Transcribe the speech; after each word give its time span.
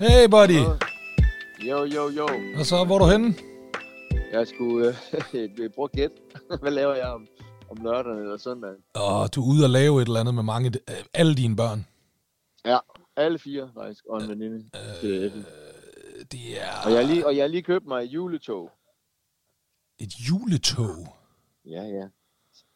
Hey, 0.00 0.28
buddy. 0.28 0.60
Jo, 1.68 1.84
jo, 1.84 2.08
jo. 2.08 2.28
Og 2.58 2.66
så, 2.66 2.84
hvor 2.84 2.94
er 2.94 2.98
du 2.98 3.06
henne? 3.06 3.34
Jeg 4.32 4.46
skulle 4.48 4.88
øh, 4.88 4.94
at 5.84 5.92
gætte. 5.92 6.16
Hvad 6.62 6.70
laver 6.70 6.94
jeg 6.94 7.06
om, 7.06 7.26
om 7.70 7.76
lørdagen 7.82 8.18
eller 8.18 8.36
søndagen? 8.36 8.76
Og 8.94 9.34
du 9.34 9.42
er 9.42 9.46
ude 9.46 9.64
og 9.64 9.70
lave 9.70 10.02
et 10.02 10.06
eller 10.06 10.20
andet 10.20 10.34
med 10.34 10.42
mange, 10.42 10.68
øh, 10.90 11.04
alle 11.14 11.34
dine 11.34 11.56
børn. 11.56 11.86
Ja, 12.64 12.78
alle 13.16 13.38
fire 13.38 13.70
faktisk, 13.74 14.04
og 14.06 14.22
en 14.22 14.28
veninde. 14.28 14.70
til 15.00 15.26
Effen. 15.26 15.40
Øh, 15.40 16.24
det 16.32 16.62
er 16.62 16.72
Og 16.84 16.92
jeg, 16.92 17.04
lige, 17.06 17.26
og 17.26 17.36
jeg 17.36 17.42
har 17.42 17.48
lige 17.48 17.62
købt 17.62 17.86
mig 17.86 18.04
et 18.04 18.08
juletog. 18.10 18.70
et 19.98 20.12
juletog. 20.28 21.16
Ja, 21.64 21.82
ja. 21.82 22.06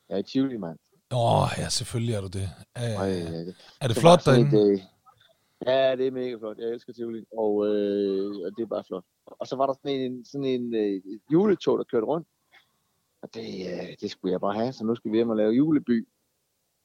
Jeg 0.08 0.14
er 0.14 0.18
i 0.18 0.22
Tivoli, 0.22 0.56
mand. 0.56 0.78
Åh, 1.12 1.42
oh, 1.42 1.48
ja, 1.58 1.68
selvfølgelig 1.68 2.14
er 2.14 2.20
du 2.20 2.26
det. 2.26 2.50
Er, 2.74 2.98
Ej, 2.98 3.06
ja, 3.06 3.14
det, 3.18 3.56
er 3.80 3.86
det 3.88 3.96
det 3.96 3.96
flot 3.96 4.24
derinde? 4.24 4.62
et, 4.62 4.72
øh, 4.72 4.80
Ja, 5.66 5.96
det 5.96 6.06
er 6.06 6.10
mega 6.10 6.36
flot. 6.36 6.58
Jeg 6.58 6.68
elsker 6.68 6.92
Tivoli, 6.92 7.24
og, 7.38 7.66
øh, 7.66 8.30
og 8.44 8.50
det 8.56 8.62
er 8.62 8.66
bare 8.66 8.84
flot. 8.86 9.04
Og 9.26 9.46
så 9.46 9.56
var 9.56 9.66
der 9.66 9.74
sådan 9.82 10.00
en, 10.00 10.24
sådan 10.24 10.44
en 10.44 10.74
øh, 10.74 10.94
et 11.14 11.20
juletog, 11.32 11.78
der 11.78 11.84
kørte 11.84 12.06
rundt. 12.06 12.28
Og 13.22 13.28
det, 13.34 13.46
øh, 13.72 13.88
det 14.00 14.10
skulle 14.10 14.32
jeg 14.32 14.40
bare 14.40 14.54
have, 14.54 14.72
så 14.72 14.84
nu 14.84 14.94
skal 14.94 15.10
vi 15.10 15.16
hjem 15.16 15.28
og 15.30 15.36
lave 15.36 15.52
juleby. 15.52 16.08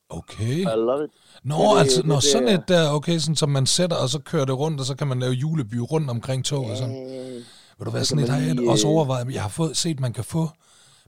Okay. 0.10 0.58
I 0.60 0.64
love 0.64 1.04
it. 1.06 1.12
Nå, 1.44 1.56
det- 1.56 1.80
altså, 1.80 2.02
det- 2.02 2.08
når 2.08 2.16
det 2.16 2.24
sådan 2.24 2.48
et 2.48 2.68
der, 2.68 2.90
okay, 2.92 3.18
sådan 3.18 3.36
som 3.36 3.50
man 3.50 3.66
sætter, 3.66 3.98
og 3.98 4.10
så 4.10 4.20
kører 4.20 4.46
det 4.46 4.58
rundt, 4.60 4.80
og 4.80 4.86
så 4.86 4.96
kan 4.96 5.08
man 5.08 5.20
lave 5.20 5.34
juleby 5.34 5.76
rundt 5.76 6.10
omkring 6.10 6.46
toget. 6.46 6.78
Sådan. 6.78 6.96
Øh, 7.16 7.44
Vil 7.78 7.86
du 7.86 7.92
være 7.92 8.04
så 8.06 8.10
sådan 8.10 8.24
et, 8.24 8.30
har 8.30 8.40
jeg 8.42 8.70
også 8.70 8.88
øh, 8.88 8.94
overvejet, 8.94 9.34
jeg 9.34 9.42
har 9.42 9.50
fået, 9.50 9.78
set, 9.78 10.00
man 10.00 10.14
kan 10.14 10.24
få, 10.24 10.48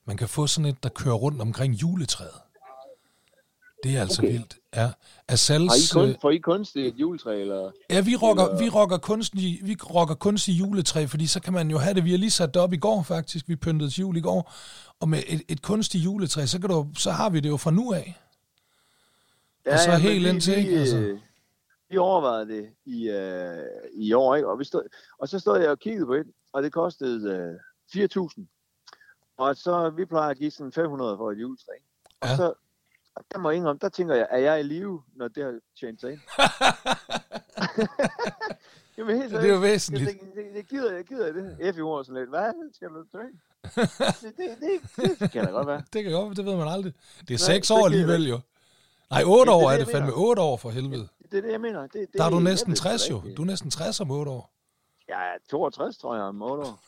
man 0.05 0.17
kan 0.17 0.27
få 0.27 0.47
sådan 0.47 0.69
et, 0.69 0.83
der 0.83 0.89
kører 0.89 1.15
rundt 1.15 1.41
omkring 1.41 1.73
juletræet. 1.73 2.39
Det 3.83 3.97
er 3.97 4.01
altså 4.01 4.21
Okay. 4.21 4.31
vildt. 4.31 4.57
Ja. 4.75 4.79
har 4.81 4.93
Asals, 5.27 5.91
I 5.91 5.93
kun, 5.93 6.15
får 6.21 6.29
I 6.31 6.37
kunstigt 6.37 6.87
et 6.87 6.99
juletræ, 6.99 7.41
eller? 7.41 7.71
ja, 7.89 8.01
vi 8.01 8.15
rocker, 8.15 8.43
eller- 8.45 8.59
vi 8.59 8.69
rocker 8.69 8.97
kunstig, 8.97 9.59
vi 9.63 9.77
rocker 9.93 10.15
kunstig 10.15 10.59
juletræ, 10.59 11.05
fordi 11.05 11.27
så 11.27 11.41
kan 11.41 11.53
man 11.53 11.71
jo 11.71 11.77
have 11.77 11.93
det. 11.93 12.03
Vi 12.05 12.11
har 12.11 12.17
lige 12.17 12.31
sat 12.31 12.53
det 12.53 12.61
op 12.61 12.73
i 12.73 12.77
går, 12.77 13.03
faktisk. 13.03 13.47
Vi 13.47 13.55
pyntede 13.55 13.89
til 13.89 14.01
jul 14.01 14.17
i 14.17 14.21
går. 14.21 14.53
Og 14.99 15.09
med 15.09 15.23
et, 15.27 15.41
et 15.49 15.61
kunstigt 15.61 16.03
juletræ, 16.05 16.45
så, 16.45 16.59
kan 16.59 16.69
du, 16.69 16.87
så 16.97 17.11
har 17.11 17.29
vi 17.29 17.39
det 17.39 17.49
jo 17.49 17.57
fra 17.57 17.71
nu 17.71 17.93
af. 17.93 18.17
Og 19.71 19.79
så 19.79 19.89
men 19.91 19.99
helt 20.01 20.23
vi- 20.23 20.29
indtil, 20.29 20.55
vi, 20.55 20.61
ikke? 20.61 20.79
Altså. 20.79 20.97
øh, 20.97 21.19
Vi 21.89 21.97
overvejede 21.97 22.47
det 22.47 22.69
i, 22.85 23.09
øh, 23.09 23.57
i 23.93 24.13
år, 24.13 24.35
ikke? 24.35 24.47
Og, 24.49 24.59
vi 24.59 24.63
stod, 24.63 24.81
og 25.19 25.29
så 25.29 25.39
stod 25.39 25.59
jeg 25.59 25.69
og 25.69 25.79
kiggede 25.79 26.05
på 26.05 26.13
et, 26.13 26.27
og 26.53 26.63
det 26.63 26.71
kostede 26.73 27.29
øh, 27.95 28.03
4.000. 28.03 28.45
Og 29.37 29.55
så, 29.55 29.89
vi 29.89 30.05
plejer 30.05 30.29
at 30.29 30.37
give 30.37 30.51
sådan 30.51 30.71
500 30.71 31.17
for 31.17 31.31
et 31.31 31.37
juletræ. 31.41 31.71
Og 32.21 32.27
Ja. 32.27 32.35
så, 32.35 32.53
der 33.31 33.37
må 33.37 33.49
jeg 33.49 33.57
indrømme, 33.57 33.79
der 33.81 33.89
tænker 33.89 34.15
jeg, 34.15 34.27
er 34.29 34.37
jeg 34.37 34.59
i 34.59 34.63
live, 34.63 35.03
når 35.15 35.27
det 35.27 35.43
har 35.43 35.59
tjent 35.79 36.01
sig 36.01 36.11
ind? 36.11 36.19
Jamen 38.97 39.21
helt 39.21 39.31
Det 39.31 39.43
er 39.43 39.53
jo 39.53 39.59
væsentligt. 39.59 40.07
Jeg 40.07 40.19
tænker, 40.19 40.35
det, 40.35 40.55
det 40.55 40.67
gider 40.69 40.95
jeg, 40.95 41.05
gider 41.05 41.25
jeg 41.25 41.33
det. 41.35 41.75
F 41.75 41.77
i 41.77 41.81
ord 41.81 42.05
sådan 42.05 42.19
lidt. 42.19 42.29
Hvad 42.29 42.73
skal 42.73 42.87
du 42.87 43.03
træne? 43.11 43.31
det, 44.21 44.37
det, 44.37 44.79
det, 44.95 45.19
det, 45.19 45.31
kan 45.31 45.45
da 45.45 45.51
godt 45.51 45.67
være. 45.67 45.83
Det 45.93 46.03
kan 46.03 46.11
godt, 46.11 46.37
det 46.37 46.45
ved 46.45 46.55
man 46.55 46.67
aldrig. 46.67 46.93
Det 47.27 47.33
er 47.33 47.37
seks 47.37 47.71
år 47.71 47.85
alligevel 47.85 48.27
jo. 48.27 48.39
Nej, 49.09 49.23
otte 49.25 49.51
Det 49.51 49.57
år 49.57 49.69
det, 49.69 49.79
er 49.79 49.83
det 49.83 49.91
fandme. 49.91 50.11
Otte 50.13 50.41
år 50.41 50.57
for 50.57 50.69
helvede. 50.69 51.07
Det 51.31 51.37
er 51.37 51.41
det, 51.41 51.51
jeg 51.51 51.61
mener. 51.61 51.81
Det, 51.81 51.93
det, 51.93 52.07
Der 52.13 52.23
er 52.23 52.29
du 52.29 52.39
næsten 52.39 52.71
ved 52.71 52.75
sgu 52.77 52.83
60 52.89 53.07
da 53.07 53.13
jo. 53.13 53.21
Du 53.37 53.41
er 53.41 53.45
næsten 53.45 53.71
60 53.71 53.99
om 53.99 54.11
otte 54.11 54.31
år. 54.31 54.51
Jeg 55.07 55.27
er 55.27 55.37
62, 55.49 55.97
tror 55.97 56.15
jeg, 56.15 56.23
om 56.23 56.41
8 56.41 56.63
år. 56.63 56.79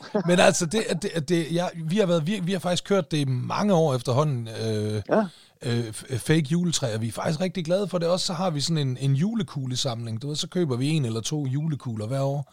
Men 0.28 0.38
altså, 0.40 0.66
det, 0.66 0.84
det, 1.02 1.28
det, 1.28 1.52
ja, 1.52 1.68
vi, 1.84 1.98
har 1.98 2.06
været, 2.06 2.26
vi, 2.26 2.40
vi 2.42 2.52
har 2.52 2.58
faktisk 2.58 2.84
kørt 2.84 3.10
det 3.10 3.28
mange 3.28 3.74
år 3.74 3.94
efterhånden, 3.94 4.48
øh, 4.48 5.02
Ja. 5.08 5.24
øh, 5.62 5.88
f- 5.88 6.16
fake 6.16 6.46
juletræ, 6.50 6.94
og 6.94 7.00
vi 7.00 7.08
er 7.08 7.12
faktisk 7.12 7.40
rigtig 7.40 7.64
glade 7.64 7.88
for 7.88 7.98
det. 7.98 8.08
Også 8.08 8.26
så 8.26 8.32
har 8.32 8.50
vi 8.50 8.60
sådan 8.60 8.88
en, 8.88 8.96
en 9.00 9.14
julekuglesamling. 9.14 10.22
Du 10.22 10.28
ved, 10.28 10.36
så 10.36 10.48
køber 10.48 10.76
vi 10.76 10.88
en 10.88 11.04
eller 11.04 11.20
to 11.20 11.46
julekugler 11.46 12.06
hver 12.06 12.20
år. 12.22 12.52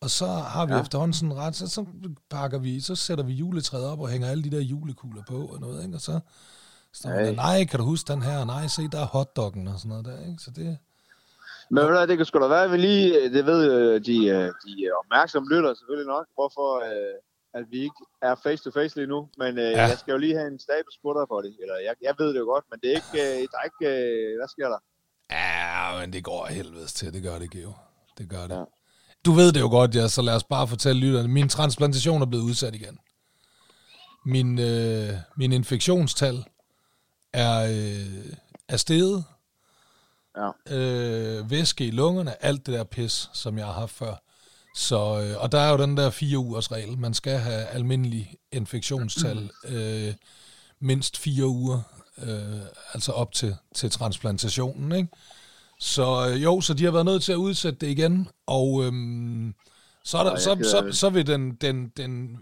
Og 0.00 0.10
så 0.10 0.26
har 0.26 0.66
vi 0.66 0.72
ja. 0.72 0.80
Efterhånden 0.80 1.12
sådan 1.14 1.36
ret, 1.36 1.56
så, 1.56 1.66
så 1.66 1.84
pakker 2.30 2.58
vi, 2.58 2.80
så 2.80 2.94
sætter 2.94 3.24
vi 3.24 3.32
juletræet 3.32 3.84
op 3.86 4.00
og 4.00 4.08
hænger 4.08 4.28
alle 4.28 4.44
de 4.44 4.50
der 4.50 4.60
julekugler 4.60 5.22
på 5.28 5.46
og 5.46 5.60
noget, 5.60 5.84
ikke? 5.84 5.96
Og 5.96 6.00
så 6.00 6.20
står 6.94 7.10
der, 7.10 7.16
Ej. 7.18 7.32
nej, 7.34 7.64
kan 7.64 7.78
du 7.78 7.84
huske 7.84 8.12
den 8.12 8.22
her? 8.22 8.44
Nej, 8.44 8.66
se, 8.66 8.88
der 8.92 9.00
er 9.00 9.06
hotdoggen 9.06 9.68
og 9.68 9.78
sådan 9.78 9.88
noget 9.88 10.04
der, 10.04 10.18
ikke? 10.26 10.42
Så 10.42 10.50
det, 10.50 10.78
Men 11.70 11.84
ved 11.84 11.90
du 12.00 12.06
det 12.10 12.16
kan 12.16 12.26
sgu 12.26 12.38
da 12.40 12.46
være, 12.46 12.64
at 12.64 12.72
vi 12.72 12.76
lige, 12.76 13.32
det 13.36 13.46
ved 13.46 13.60
øh, 13.72 14.04
de, 14.08 14.16
øh, 14.36 14.48
de 14.64 14.74
opmærksomme 15.00 15.48
lytter 15.54 15.74
selvfølgelig 15.74 16.08
nok, 16.16 16.26
hvorfor 16.34 16.68
øh, 16.90 17.16
at 17.54 17.64
vi 17.70 17.78
ikke 17.88 18.02
er 18.22 18.34
face 18.44 18.64
to 18.64 18.70
face 18.70 18.96
lige 18.96 19.06
nu. 19.06 19.28
Men 19.38 19.58
øh, 19.58 19.70
Ja. 19.70 19.82
jeg 19.92 19.98
skal 19.98 20.12
jo 20.12 20.18
lige 20.18 20.34
have 20.38 20.48
en 20.54 20.58
status 20.58 20.96
på 21.02 21.40
det. 21.44 21.52
Eller 21.62 21.76
jeg, 21.86 21.94
jeg 22.02 22.14
ved 22.18 22.28
det 22.34 22.38
jo 22.38 22.44
godt, 22.44 22.64
men 22.70 22.78
det 22.82 22.88
er 22.90 22.96
ikke, 23.00 23.18
øh, 23.24 23.48
der 23.52 23.58
er 23.62 23.66
ikke, 23.70 23.86
øh, 23.94 24.36
hvad 24.38 24.48
sker 24.54 24.68
der? 24.74 24.78
Ja, 25.30 26.00
men 26.00 26.12
det 26.12 26.24
går 26.24 26.46
helvedes 26.46 26.92
til. 26.92 27.12
Det 27.12 27.22
gør 27.22 27.38
det, 27.38 27.50
Geo. 27.50 27.72
Det 28.18 28.28
gør 28.30 28.46
det. 28.46 28.54
Ja. 28.56 28.64
Du 29.24 29.32
ved 29.32 29.52
det 29.52 29.60
jo 29.60 29.68
godt, 29.68 29.94
ja, 29.94 30.08
så 30.08 30.22
lad 30.22 30.34
os 30.34 30.44
bare 30.44 30.68
fortælle 30.68 31.00
lytterne. 31.00 31.28
Min 31.28 31.48
transplantation 31.48 32.22
er 32.22 32.26
blevet 32.26 32.44
udsat 32.44 32.74
igen. 32.74 32.98
Min, 34.26 34.58
øh, 34.58 35.08
min 35.36 35.52
infektionstal 35.52 36.44
er, 37.32 37.64
øh, 37.64 38.34
er 38.68 38.76
steget. 38.76 39.24
Ja. 40.38 40.76
Øh, 40.76 41.50
væske 41.50 41.86
i 41.86 41.90
lungerne, 41.90 42.44
alt 42.44 42.66
det 42.66 42.74
der 42.74 42.84
pis, 42.84 43.30
som 43.32 43.58
jeg 43.58 43.66
har 43.66 43.72
haft 43.72 43.92
før. 43.94 44.14
Så, 44.74 44.96
øh, 44.96 45.42
og 45.42 45.52
der 45.52 45.58
er 45.58 45.70
jo 45.70 45.78
den 45.78 45.96
der 45.96 46.10
fire 46.10 46.38
ugers 46.38 46.72
regel. 46.72 46.98
Man 46.98 47.14
skal 47.14 47.38
have 47.38 47.64
almindelig 47.64 48.34
infektionstal 48.52 49.50
øh, 49.68 50.14
mindst 50.80 51.16
fire 51.16 51.46
uger, 51.46 51.80
øh, 52.22 52.60
altså 52.94 53.12
op 53.12 53.32
til, 53.32 53.56
til 53.74 53.90
transplantationen, 53.90 54.92
ikke? 54.92 55.08
Så 55.80 56.28
øh, 56.28 56.42
jo, 56.42 56.60
så 56.60 56.74
de 56.74 56.84
har 56.84 56.90
været 56.90 57.04
nødt 57.04 57.22
til 57.22 57.32
at 57.32 57.36
udsætte 57.36 57.78
det 57.86 57.86
igen, 57.86 58.28
og 58.46 58.84
øhm, 58.84 59.54
så, 60.04 60.18
er 60.18 60.24
der, 60.24 60.36
så, 60.36 60.58
så, 60.62 60.98
så 60.98 61.10
vil 61.10 61.26
den, 61.26 61.54
den, 61.54 61.88
den 61.96 62.38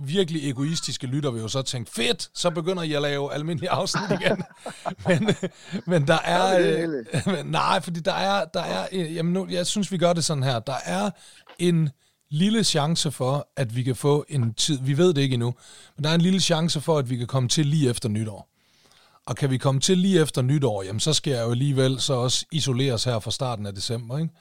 virkelig 0.00 0.50
egoistiske 0.50 1.06
lytter 1.06 1.30
vil 1.30 1.42
jo 1.42 1.48
så 1.48 1.62
tænke, 1.62 1.90
fedt, 1.90 2.30
så 2.34 2.50
begynder 2.50 2.82
I 2.82 2.92
at 2.92 3.02
lave 3.02 3.34
almindelige 3.34 3.70
afsnit 3.70 4.10
igen. 4.20 4.42
men, 5.08 5.34
men 5.86 6.06
der 6.06 6.18
er... 6.18 6.58
øh, 6.58 7.04
men 7.34 7.46
nej, 7.46 7.80
fordi 7.80 8.00
der 8.00 8.12
er... 8.12 8.44
Der 8.44 8.62
er 8.62 8.86
øh, 8.92 9.14
jamen 9.14 9.32
nu, 9.32 9.46
jeg 9.50 9.66
synes, 9.66 9.92
vi 9.92 9.98
gør 9.98 10.12
det 10.12 10.24
sådan 10.24 10.42
her. 10.42 10.58
Der 10.58 10.76
er 10.84 11.10
en 11.58 11.90
lille 12.30 12.64
chance 12.64 13.10
for, 13.10 13.48
at 13.56 13.76
vi 13.76 13.82
kan 13.82 13.96
få 13.96 14.24
en 14.28 14.54
tid... 14.54 14.78
Vi 14.82 14.96
ved 14.96 15.14
det 15.14 15.22
ikke 15.22 15.34
endnu, 15.34 15.54
men 15.96 16.04
der 16.04 16.10
er 16.10 16.14
en 16.14 16.20
lille 16.20 16.40
chance 16.40 16.80
for, 16.80 16.98
at 16.98 17.10
vi 17.10 17.16
kan 17.16 17.26
komme 17.26 17.48
til 17.48 17.66
lige 17.66 17.90
efter 17.90 18.08
nytår. 18.08 18.48
Og 19.26 19.36
kan 19.36 19.50
vi 19.50 19.58
komme 19.58 19.80
til 19.80 19.98
lige 19.98 20.20
efter 20.20 20.42
nytår, 20.42 20.82
jamen 20.82 21.00
så 21.00 21.12
skal 21.12 21.30
jeg 21.30 21.44
jo 21.44 21.50
alligevel 21.50 22.00
så 22.00 22.14
også 22.14 22.46
isoleres 22.52 23.04
her 23.04 23.18
fra 23.18 23.30
starten 23.30 23.66
af 23.66 23.74
december, 23.74 24.18
ikke? 24.18 24.34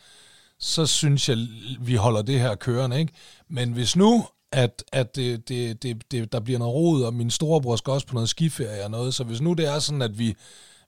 Så 0.59 0.85
synes 0.85 1.29
jeg, 1.29 1.37
vi 1.79 1.95
holder 1.95 2.21
det 2.21 2.39
her 2.39 2.55
kørende, 2.55 2.99
ikke? 2.99 3.13
Men 3.49 3.71
hvis 3.71 3.95
nu, 3.95 4.25
at, 4.51 4.83
at 4.91 5.15
det, 5.15 5.49
det, 5.49 5.83
det, 5.83 6.11
det, 6.11 6.31
der 6.31 6.39
bliver 6.39 6.59
noget 6.59 6.73
rod, 6.73 7.03
og 7.03 7.13
min 7.13 7.31
storebror 7.31 7.75
skal 7.75 7.91
også 7.91 8.07
på 8.07 8.13
noget 8.13 8.29
skiferie 8.29 8.83
og 8.83 8.91
noget, 8.91 9.13
så 9.13 9.23
hvis 9.23 9.41
nu 9.41 9.53
det 9.53 9.67
er 9.67 9.79
sådan, 9.79 10.01
at 10.01 10.19
vi, 10.19 10.35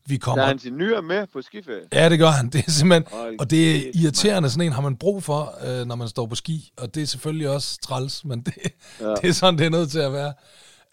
vi 0.06 0.14
Der 0.14 0.20
kommer... 0.20 0.46
er 0.46 0.52
en 0.52 0.60
senior 0.60 1.02
med 1.02 1.28
på 1.34 1.42
skiferie. 1.42 1.82
Ja, 1.94 2.10
det 2.10 2.20
gør 2.20 2.30
han. 2.30 2.50
Det 2.50 2.66
er 2.68 2.72
simpelthen, 2.72 3.20
Hold 3.20 3.40
og 3.40 3.50
det 3.50 3.76
er 3.76 3.92
irriterende, 3.94 4.50
sådan 4.50 4.66
en 4.66 4.72
har 4.74 4.82
man 4.82 4.96
brug 4.96 5.24
for, 5.24 5.54
øh, 5.66 5.88
når 5.88 5.96
man 5.96 6.08
står 6.08 6.26
på 6.26 6.36
ski, 6.36 6.72
og 6.78 6.96
det 6.96 7.04
er 7.04 7.08
selvfølgelig 7.08 7.50
også 7.50 7.80
træls, 7.82 8.26
men 8.26 8.42
det. 8.42 8.54
Ja. 9.00 9.14
det 9.22 9.30
er 9.30 9.34
sådan, 9.34 9.58
det 9.58 9.66
er 9.66 9.70
nødt 9.70 9.92
til 9.92 10.00
at 10.00 10.14
være. 10.14 10.34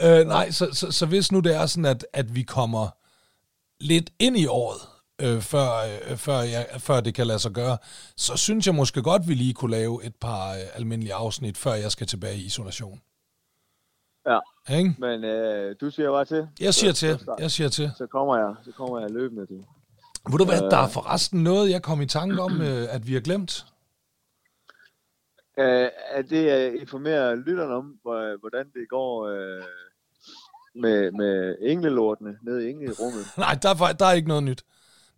Øh, 0.02 0.26
nej, 0.26 0.50
så, 0.50 0.68
så, 0.72 0.90
så 0.90 1.06
hvis 1.06 1.32
nu 1.32 1.40
det 1.40 1.54
er 1.54 1.66
sådan, 1.66 1.84
at, 1.84 2.06
at 2.12 2.34
vi 2.34 2.42
kommer 2.42 2.88
lidt 3.80 4.10
ind 4.18 4.38
i 4.38 4.46
året, 4.46 4.80
øh, 5.22 5.40
før, 5.40 5.68
øh, 6.10 6.16
før, 6.16 6.38
jeg, 6.38 6.66
før 6.78 7.00
det 7.00 7.14
kan 7.14 7.26
lade 7.26 7.38
sig 7.38 7.52
gøre, 7.52 7.78
så 8.16 8.36
synes 8.36 8.66
jeg 8.66 8.74
måske 8.74 9.02
godt, 9.02 9.28
vi 9.28 9.34
lige 9.34 9.54
kunne 9.54 9.70
lave 9.70 10.04
et 10.04 10.14
par 10.16 10.50
øh, 10.50 10.58
almindelige 10.74 11.14
afsnit, 11.14 11.56
før 11.58 11.74
jeg 11.74 11.92
skal 11.92 12.06
tilbage 12.06 12.36
i 12.36 12.44
isolation. 12.44 13.00
Ja, 14.26 14.38
Ikke? 14.78 14.94
men 14.98 15.24
øh, 15.24 15.76
du 15.80 15.90
siger 15.90 16.10
bare 16.10 16.24
til. 16.24 16.48
Jeg 16.60 16.74
siger 16.74 16.92
Så- 16.92 16.98
til, 17.16 17.26
jeg 17.38 17.50
siger 17.50 17.68
til. 17.68 17.90
Så 17.98 18.06
kommer 18.06 18.36
jeg, 18.36 18.54
så 18.64 18.72
kommer 18.72 19.00
jeg 19.00 19.10
løbende 19.10 19.46
til. 19.46 19.64
Ved 20.30 20.38
du 20.38 20.44
hvad, 20.44 20.60
der 20.70 20.76
er 20.76 20.88
forresten 20.88 21.42
noget, 21.42 21.70
jeg 21.70 21.82
kom 21.82 22.00
i 22.00 22.06
tanke 22.06 22.42
om, 22.42 22.60
øh, 22.60 22.94
at 22.94 23.06
vi 23.06 23.12
har 23.14 23.20
glemt. 23.20 23.66
Øh, 25.58 25.88
er 26.10 26.22
det 26.22 26.48
at 26.48 26.74
informere 26.74 27.36
lytterne 27.36 27.74
om, 27.74 27.98
hvor- 28.02 28.40
hvordan 28.40 28.66
det 28.74 28.88
går 28.90 29.26
øh, 29.28 29.62
med, 30.74 31.10
med 31.12 31.56
englelortene 31.60 32.38
nede 32.42 32.66
i 32.66 32.70
englerummet? 32.70 33.26
Nej, 33.38 33.54
der 33.62 33.68
er, 33.68 33.92
der 33.92 34.06
er 34.06 34.12
ikke 34.12 34.28
noget 34.28 34.42
nyt. 34.42 34.64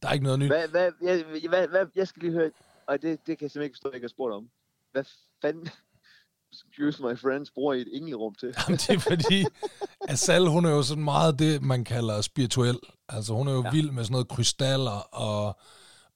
Der 0.02 0.08
er 0.08 0.12
ikke 0.12 0.24
noget 0.24 0.38
nyt. 0.38 0.46
Hvad, 0.46 0.68
hvad, 0.68 0.92
jeg, 1.02 1.24
hvad, 1.48 1.68
hvad, 1.68 1.86
jeg 1.94 2.08
skal 2.08 2.22
lige 2.22 2.32
høre, 2.32 2.50
og 2.86 3.02
det, 3.02 3.26
det 3.26 3.38
kan 3.38 3.44
jeg 3.44 3.50
simpelthen 3.50 3.62
ikke 3.62 3.74
forstå, 3.74 3.88
at 3.88 3.92
jeg 3.92 3.96
ikke 3.96 4.04
har 4.04 4.08
spurgt 4.08 4.34
om. 4.34 4.48
Hvad 4.92 5.04
fanden, 5.42 5.68
excuse 6.52 7.02
my 7.02 7.18
friends, 7.18 7.50
bruger 7.50 7.74
I 7.74 7.80
et 7.80 7.88
englerum 7.92 8.34
til? 8.34 8.54
Jamen, 8.58 8.78
det 8.78 8.90
er 8.90 8.98
fordi, 8.98 9.44
Asal, 10.12 10.46
hun 10.46 10.64
er 10.64 10.70
jo 10.70 10.82
sådan 10.82 11.04
meget 11.04 11.38
det, 11.38 11.62
man 11.62 11.84
kalder 11.84 12.20
spirituel. 12.20 12.78
Altså, 13.08 13.34
hun 13.34 13.48
er 13.48 13.52
jo 13.52 13.62
ja. 13.64 13.70
Vild 13.70 13.90
med 13.90 14.04
sådan 14.04 14.12
noget 14.12 14.28
krystaller 14.28 15.14
og, 15.14 15.58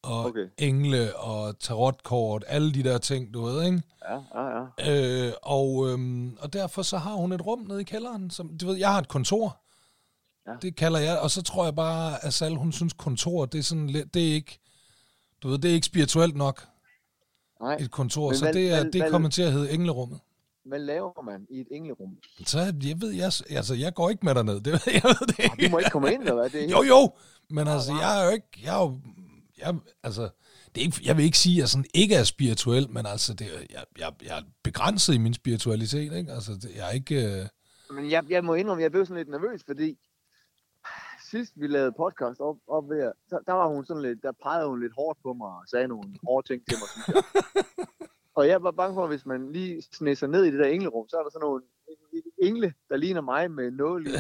og. 0.03 0.25
Okay. 0.25 0.49
engle 0.59 1.17
og 1.17 1.59
tarotkort, 1.59 2.45
alle 2.47 2.75
de 2.75 2.83
der 2.83 2.99
ting, 2.99 3.35
du 3.35 3.43
ved, 3.43 3.65
ikke? 3.65 3.83
Ja, 4.09 4.21
ja, 4.35 4.69
ja. 4.79 5.27
Øh, 5.27 5.33
og, 5.43 5.91
øhm, 5.91 6.37
og 6.41 6.53
derfor 6.53 6.83
så 6.83 6.99
har 6.99 7.15
hun 7.15 7.33
et 7.33 7.47
rum 7.47 7.65
nede 7.69 7.81
i 7.81 7.85
kælderen. 7.85 8.31
Som, 8.31 8.59
du 8.59 8.67
ved, 8.67 8.77
jeg 8.77 8.93
har 8.93 8.99
et 8.99 9.09
kontor. 9.09 9.62
Ja. 10.47 10.53
Det 10.63 10.77
kalder 10.77 10.99
jeg, 11.01 11.19
og 11.19 11.31
så 11.31 11.43
tror 11.43 11.65
jeg 11.65 11.75
bare, 11.75 12.15
at 12.15 12.25
Asal, 12.29 12.55
hun 12.55 12.73
synes 12.73 12.93
kontor, 12.93 13.47
det 13.47 13.59
er 13.59 13.63
sådan 13.63 13.87
lidt, 13.87 14.15
det 14.15 14.29
er 14.31 14.35
ikke, 14.35 14.59
du 15.43 15.49
ved, 15.49 15.59
det 15.59 15.71
er 15.71 15.75
ikke 15.75 15.87
spirituelt 15.87 16.37
nok. 16.37 16.67
Nej. 17.61 17.77
et 17.81 17.91
kontor, 17.91 18.29
Men 18.29 18.37
så 18.39 18.45
hvad- 18.45 18.53
det 18.55 18.71
er, 18.71 18.83
hvad- 18.83 18.93
det 18.93 19.11
kommer 19.11 19.29
til 19.29 19.43
at 19.43 19.53
hedde 19.53 19.71
Englerummet. 19.71 20.21
Hvad 20.65 20.79
laver 20.79 21.23
man 21.23 21.47
i 21.51 21.61
et 21.61 21.67
englerum? 21.71 22.17
Så 22.47 22.59
jeg 22.83 23.01
ved, 23.01 23.11
jeg, 23.11 23.33
altså, 23.51 23.75
jeg 23.75 23.95
går 23.95 24.11
ikke 24.11 24.25
med 24.27 24.35
derned. 24.35 24.61
Det, 24.61 24.67
jeg 24.87 25.03
ved 25.05 25.27
det 25.27 25.65
Du 25.67 25.71
må 25.71 25.79
ikke 25.79 25.91
komme 25.91 26.13
ind, 26.15 26.23
eller 26.23 26.35
hvad? 26.35 26.51
Det 26.51 26.65
er 26.65 26.69
Jo, 26.71 26.83
jo, 26.83 27.13
men 27.51 27.69
altså, 27.69 27.93
jeg 27.93 28.21
er 28.21 28.25
jo 28.25 28.31
ikke, 28.31 28.47
jeg 28.65 28.75
er 28.77 28.83
jo, 28.83 29.01
jeg, 29.59 29.75
altså, 30.03 30.23
det 30.75 30.81
er 30.81 30.85
ikke, 30.85 31.01
jeg 31.05 31.17
vil 31.17 31.25
ikke 31.25 31.39
sige, 31.39 31.57
at 31.57 31.61
jeg 31.61 31.69
sådan 31.69 31.85
ikke 31.95 32.15
er 32.15 32.25
spirituel, 32.25 32.91
men 32.91 33.07
altså, 33.07 33.35
det, 33.35 33.47
jeg, 33.71 33.85
jeg, 33.99 34.13
jeg 34.25 34.39
er 34.39 34.43
begrænset 34.63 35.15
i 35.15 35.19
min 35.19 35.35
spiritualitet, 35.35 36.13
ikke? 36.13 36.33
Altså, 36.33 36.53
det, 36.53 36.71
jeg 36.77 36.87
er 36.89 36.91
ikke, 36.93 37.41
øh, 37.41 37.47
Men 37.91 38.11
jeg, 38.11 38.25
jeg 38.31 38.45
må 38.45 38.55
indrømme, 38.55 38.83
jeg 38.83 38.91
blev 38.91 39.07
sådan 39.07 39.17
lidt 39.17 39.29
nervøs, 39.29 39.61
fordi 39.67 39.99
sidst 41.33 41.53
vi 41.57 41.67
lavede 41.67 41.93
podcast 41.93 42.41
op, 42.41 42.57
op 42.67 42.89
ved, 42.89 42.97
jer, 42.97 43.13
der, 43.31 43.39
der 43.49 43.53
var 43.53 43.67
hun 43.67 43.85
sådan 43.85 44.03
lidt, 44.03 44.23
der 44.23 44.33
pegede 44.43 44.69
hun 44.69 44.81
lidt 44.81 44.93
hårdt 44.99 45.19
på 45.23 45.33
mig 45.33 45.49
og 45.49 45.65
sagde 45.67 45.89
nogle 45.89 46.09
hårde 46.27 46.47
ting 46.49 46.61
til 46.69 46.77
mig, 46.81 46.89
synes 46.89 47.07
jeg. 47.09 47.25
og 48.39 48.49
jeg 48.49 48.63
var 48.63 48.71
bange 48.71 48.95
for, 48.95 49.03
at 49.03 49.09
hvis 49.09 49.27
man 49.27 49.53
lige 49.53 49.83
sig 50.17 50.29
ned 50.29 50.45
i 50.45 50.51
det 50.51 50.59
der 50.59 50.69
englerum, 50.77 51.09
så 51.09 51.17
er 51.17 51.23
der 51.23 51.31
sådan 51.31 51.47
nogle 51.49 51.63
engle, 52.43 52.75
der 52.89 52.97
ligner 52.97 53.21
mig 53.21 53.51
med 53.51 53.71
lige. 53.71 54.15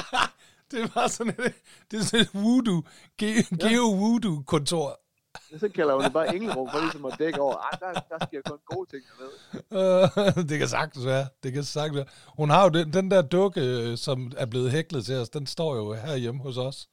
det 0.72 0.80
var 0.94 1.06
sådan 1.06 1.34
et, 1.46 1.54
det 1.90 1.96
er 1.98 2.02
sådan 2.02 2.24
et 2.26 2.34
voodoo, 2.34 2.82
ge, 3.20 3.30
geo-voodoo-kontor. 3.62 5.07
Så 5.56 5.68
kalder 5.68 5.94
hun 5.94 6.04
det 6.04 6.12
bare 6.12 6.34
englerum, 6.34 6.68
for 6.70 6.80
ligesom 6.80 7.04
at 7.04 7.14
dække 7.18 7.40
over, 7.40 7.56
ah, 7.56 7.78
der, 7.80 7.92
der 7.92 8.26
sker 8.26 8.40
kun 8.50 8.58
gode 8.66 8.90
ting 8.90 9.02
dernede. 9.08 10.36
Øh, 10.36 10.48
det 10.48 10.58
kan 10.58 10.68
sagtens 10.68 11.06
være. 11.06 11.26
Det 11.42 11.52
kan 11.52 11.64
sagtens 11.64 11.96
være. 11.96 12.06
Hun 12.36 12.50
har 12.50 12.62
jo 12.62 12.68
den, 12.68 12.92
den 12.92 13.10
der 13.10 13.22
dukke, 13.22 13.60
øh, 13.60 13.98
som 13.98 14.32
er 14.36 14.46
blevet 14.46 14.70
hæklet 14.70 15.04
til 15.04 15.16
os, 15.16 15.28
den 15.28 15.46
står 15.46 15.76
jo 15.76 15.92
herhjemme 15.92 16.42
hos 16.42 16.56
os. 16.56 16.88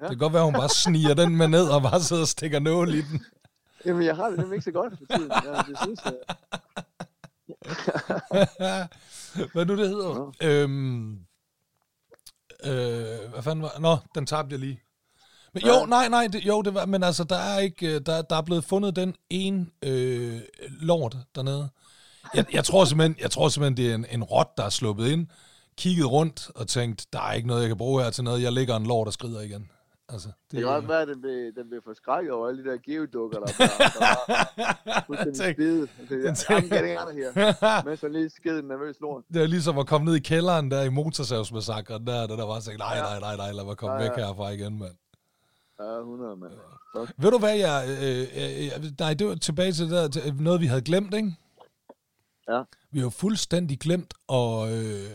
Ja. 0.00 0.04
Ja. 0.04 0.08
Det 0.08 0.16
kan 0.16 0.18
godt 0.18 0.32
være, 0.32 0.44
hun 0.44 0.54
bare 0.54 0.68
sniger 0.68 1.14
den 1.14 1.36
med 1.36 1.48
ned 1.48 1.68
og 1.68 1.82
bare 1.82 2.00
sidder 2.00 2.22
og 2.22 2.28
stikker 2.28 2.58
nål 2.58 2.94
i 2.94 3.02
den. 3.02 3.24
Jamen, 3.86 4.02
jeg 4.02 4.16
har 4.16 4.28
det 4.28 4.38
nemlig 4.38 4.54
ikke 4.54 4.64
så 4.64 4.72
godt 4.72 4.92
for 4.98 5.16
tiden. 5.16 5.30
Jeg, 5.30 5.64
det 5.68 5.78
synes, 5.82 6.00
jeg, 6.04 6.14
hvad 9.52 9.66
nu 9.66 9.76
det 9.76 9.88
hedder? 9.88 10.32
Øhm, 10.42 11.12
øh, 12.64 13.30
hvad 13.32 13.42
fanden 13.42 13.62
var 13.62 13.78
Nå, 13.80 13.96
den 14.14 14.26
tabte 14.26 14.52
jeg 14.52 14.60
lige. 14.60 14.80
Men, 15.54 15.62
jo, 15.62 15.72
Ja. 15.72 15.86
nej, 15.86 16.08
nej, 16.08 16.26
det, 16.32 16.46
jo, 16.46 16.62
det 16.62 16.74
var, 16.74 16.86
men 16.86 17.02
altså, 17.02 17.24
der 17.24 17.36
er 17.36 17.58
ikke, 17.58 17.94
øh, 17.94 18.00
der, 18.06 18.22
der 18.22 18.36
er 18.36 18.42
blevet 18.42 18.64
fundet 18.64 18.96
den 18.96 19.14
ene 19.30 19.66
øh, 19.84 20.40
lort 20.80 21.16
dernede. 21.34 21.68
Jeg, 22.34 22.44
jeg, 22.52 22.64
tror 22.64 22.84
simpelthen, 22.84 23.16
jeg 23.20 23.30
tror 23.30 23.48
simpelthen, 23.48 23.76
det 23.76 23.90
er 23.90 23.94
en, 23.94 24.06
en 24.10 24.22
rot, 24.22 24.56
der 24.56 24.64
er 24.64 24.70
sluppet 24.70 25.08
ind, 25.08 25.26
kigget 25.76 26.10
rundt 26.10 26.50
og 26.54 26.68
tænkt, 26.68 27.06
der 27.12 27.20
er 27.20 27.32
ikke 27.32 27.48
noget, 27.48 27.60
jeg 27.60 27.68
kan 27.68 27.76
bruge 27.76 28.02
her 28.02 28.10
til 28.10 28.24
noget. 28.24 28.42
Jeg 28.42 28.52
lægger 28.52 28.76
en 28.76 28.86
lort 28.86 29.06
og 29.06 29.12
skrider 29.12 29.40
igen. 29.40 29.70
Altså, 30.08 30.28
det, 30.28 30.50
det 30.50 30.58
kan 30.58 30.68
også 30.68 30.88
være, 30.88 31.02
at 31.02 31.08
den 31.08 31.20
blev, 31.20 31.52
den 31.56 31.68
blev 31.68 31.80
forskrækket 31.84 32.32
over 32.32 32.48
alle 32.48 32.64
de 32.64 32.70
der 32.70 32.76
geodukker, 32.86 33.38
der, 33.38 33.46
der, 33.46 33.66
der 33.66 35.06
var 35.08 35.32
skide. 35.52 35.88
Det, 36.08 36.98
out 36.98 37.08
of 37.08 37.14
here. 37.14 37.84
Men 37.88 37.96
så 37.96 38.08
lige 38.08 38.30
skide 38.30 38.58
en 38.58 38.64
nervøs 38.64 38.96
lort. 39.00 39.22
det 39.34 39.42
er 39.42 39.46
ligesom 39.46 39.78
at 39.78 39.86
komme 39.86 40.04
ned 40.04 40.14
i 40.14 40.20
kælderen 40.20 40.70
der 40.70 40.82
i 40.82 40.88
motorsavsmassakren 40.88 42.06
der, 42.06 42.26
der, 42.26 42.36
der 42.36 42.46
var 42.46 42.60
sagt, 42.60 42.78
nej, 42.78 42.98
nej, 42.98 43.20
nej, 43.20 43.36
nej, 43.36 43.52
lad 43.52 43.64
mig 43.64 43.76
komme 43.76 43.96
ja. 43.96 44.02
væk 44.02 44.16
herfra 44.16 44.50
igen, 44.50 44.78
mand. 44.78 44.94
Ja, 45.80 45.98
100, 45.98 46.36
mand. 46.36 46.52
Ved 47.18 47.30
du 47.30 47.38
hvad, 47.38 47.56
jeg... 47.56 47.84
Øh, 47.88 48.20
øh, 48.20 48.84
øh, 48.84 48.92
nej, 48.98 49.14
det 49.14 49.26
var 49.26 49.34
tilbage 49.34 49.72
til 49.72 49.84
det 49.84 49.92
der, 49.92 50.08
til 50.08 50.34
noget, 50.34 50.60
vi 50.60 50.66
havde 50.66 50.82
glemt, 50.82 51.14
ikke? 51.14 51.34
Ja. 52.48 52.62
Vi 52.90 53.00
har 53.00 53.08
fuldstændig 53.08 53.78
glemt, 53.78 54.14
og 54.28 54.72
øh, 54.72 55.10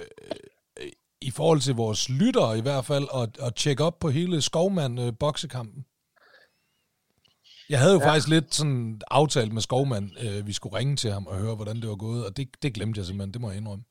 øh, 0.78 0.88
i 1.22 1.32
forhold 1.32 1.60
til 1.60 1.76
vores 1.76 2.10
lyttere 2.10 2.58
i 2.58 2.62
hvert 2.62 2.86
fald, 2.86 3.08
at, 3.16 3.46
at 3.48 3.56
tjekke 3.56 3.84
op 3.84 4.00
på 4.00 4.10
hele 4.10 4.42
Skovmand-boksekampen. 4.42 5.86
Jeg 7.70 7.80
havde 7.80 7.94
jo 7.94 8.00
ja. 8.00 8.08
Faktisk 8.08 8.28
lidt 8.28 8.56
sådan 8.56 9.02
aftalt 9.12 9.54
med 9.54 9.62
Skovmand, 9.62 10.12
øh, 10.20 10.48
vi 10.48 10.54
skulle 10.54 10.78
ringe 10.78 10.96
til 10.96 11.12
ham 11.12 11.28
og 11.28 11.38
høre, 11.38 11.56
hvordan 11.56 11.76
det 11.76 11.90
var 11.90 11.96
gået, 11.96 12.26
og 12.26 12.38
det, 12.38 12.48
det 12.62 12.74
glemte 12.74 12.98
jeg 12.98 13.06
simpelthen, 13.06 13.34
det 13.34 13.42
må 13.42 13.50
jeg 13.50 13.58
indrømme. 13.58 13.84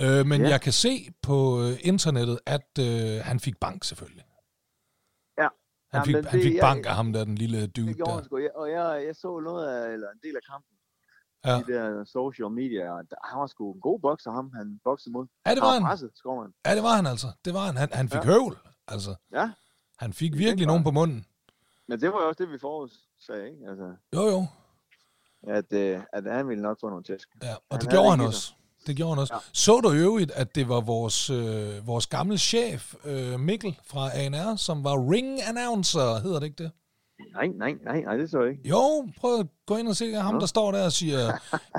Øh, 0.00 0.26
men 0.26 0.40
ja. 0.40 0.46
Ja. 0.46 0.52
jeg 0.52 0.60
kan 0.60 0.72
se 0.72 1.08
på 1.22 1.62
øh, 1.62 1.78
internettet, 1.80 2.38
at 2.46 2.78
øh, 2.80 3.20
han 3.24 3.40
fik 3.40 3.56
bank 3.56 3.84
selvfølgelig. 3.84 4.24
Han 5.92 6.04
fik, 6.06 6.14
men 6.14 6.24
han 6.24 6.38
det- 6.38 6.44
fik 6.46 6.54
jeg- 6.54 6.60
bank 6.62 6.86
af 6.86 6.94
ham 6.94 7.12
der, 7.12 7.24
den 7.24 7.34
lille 7.34 7.66
dude 7.66 7.86
Det 7.88 7.96
gjorde 7.96 8.10
der. 8.10 8.16
han 8.16 8.24
sgu. 8.24 8.38
Jeg- 8.38 8.56
Og 8.56 8.70
jeg, 8.70 9.04
jeg 9.06 9.16
så 9.16 9.40
noget 9.40 9.66
af, 9.68 9.92
eller 9.92 10.08
en 10.10 10.18
del 10.22 10.36
af 10.36 10.42
kampen. 10.52 10.74
Ja. 11.44 11.54
De 11.58 11.64
der 11.72 12.04
social 12.04 12.50
media. 12.50 12.84
der- 12.84 13.26
Han 13.30 13.40
var 13.40 13.46
sgu 13.46 13.72
en 13.72 13.80
god 13.80 14.00
bokser, 14.00 14.30
ham 14.30 14.50
han 14.54 14.80
boksede 14.84 15.12
mod. 15.12 15.26
Ja, 15.46 15.50
det 15.50 15.58
Han 15.58 15.66
var 15.66 15.72
han. 15.72 15.82
presset, 15.82 16.10
Skovman. 16.14 16.50
Ja, 16.66 16.74
det 16.74 16.82
var 16.82 16.94
han 16.96 17.06
altså. 17.06 17.26
Det 17.44 17.54
var 17.54 17.64
han. 17.66 17.76
Han, 17.76 17.88
han 17.92 18.08
fik 18.08 18.18
ja. 18.24 18.24
Høvl. 18.24 18.58
Altså, 18.88 19.14
Ja, 19.32 19.50
han 19.98 20.12
fik 20.12 20.30
Det 20.32 20.38
virkelig 20.38 20.66
nogen 20.66 20.80
han. 20.80 20.84
på 20.84 20.90
munden. 20.90 21.26
men 21.88 22.00
det 22.00 22.08
var 22.12 22.20
jo 22.22 22.28
også 22.28 22.44
det, 22.44 22.52
vi 22.52 22.58
forudsagde, 22.58 23.44
ikke? 23.50 23.66
Altså, 23.68 23.94
Jo, 24.14 24.22
jo. 24.34 24.46
at, 25.58 25.72
øh, 25.72 26.00
at 26.12 26.24
han 26.36 26.48
ville 26.48 26.62
nok 26.62 26.80
få 26.80 26.88
nogle 26.88 27.04
tæsk. 27.04 27.28
Ja, 27.42 27.54
og 27.54 27.60
Han 27.70 27.80
det 27.80 27.90
gjorde 27.90 28.10
det 28.10 28.18
han 28.18 28.26
også. 28.26 28.54
Det 28.86 28.96
gjorde 28.96 29.14
han 29.14 29.18
også. 29.18 29.34
Ja. 29.34 29.38
Ja. 29.38 29.50
Så 29.52 29.80
du 29.80 29.92
øvrigt, 29.92 30.30
at 30.30 30.54
det 30.54 30.68
var 30.68 30.80
vores, 30.80 31.30
øh, 31.30 31.86
vores 31.86 32.06
gamle 32.06 32.38
chef, 32.38 32.94
øh, 33.04 33.40
Mikkel 33.40 33.78
fra 33.86 34.10
ANR, 34.18 34.56
som 34.56 34.84
var 34.84 35.10
ring 35.12 35.42
announcer, 35.48 36.20
hedder 36.20 36.38
det 36.38 36.46
ikke 36.46 36.62
det? 36.62 36.70
Nej, 37.34 37.46
nej, 37.46 37.72
nej, 37.84 38.00
nej, 38.00 38.16
det 38.16 38.30
så 38.30 38.40
jeg 38.40 38.50
ikke. 38.50 38.68
Jo, 38.68 39.08
prøv 39.20 39.40
at 39.40 39.46
gå 39.66 39.76
ind 39.76 39.88
og 39.88 39.96
se 39.96 40.14
ham, 40.14 40.40
der 40.40 40.46
står 40.46 40.72
der 40.72 40.84
og 40.84 40.92
siger, 40.92 41.32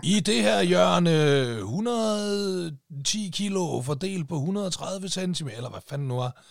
i 0.03 0.19
det 0.19 0.41
her 0.43 0.61
hjørne, 0.61 1.11
110 1.57 3.29
kilo 3.33 3.81
fordelt 3.81 4.29
på 4.29 4.35
130 4.35 5.09
cm, 5.09 5.47
eller 5.47 5.69
hvad 5.69 5.79
fanden 5.89 6.07
nu 6.07 6.15
var. 6.15 6.41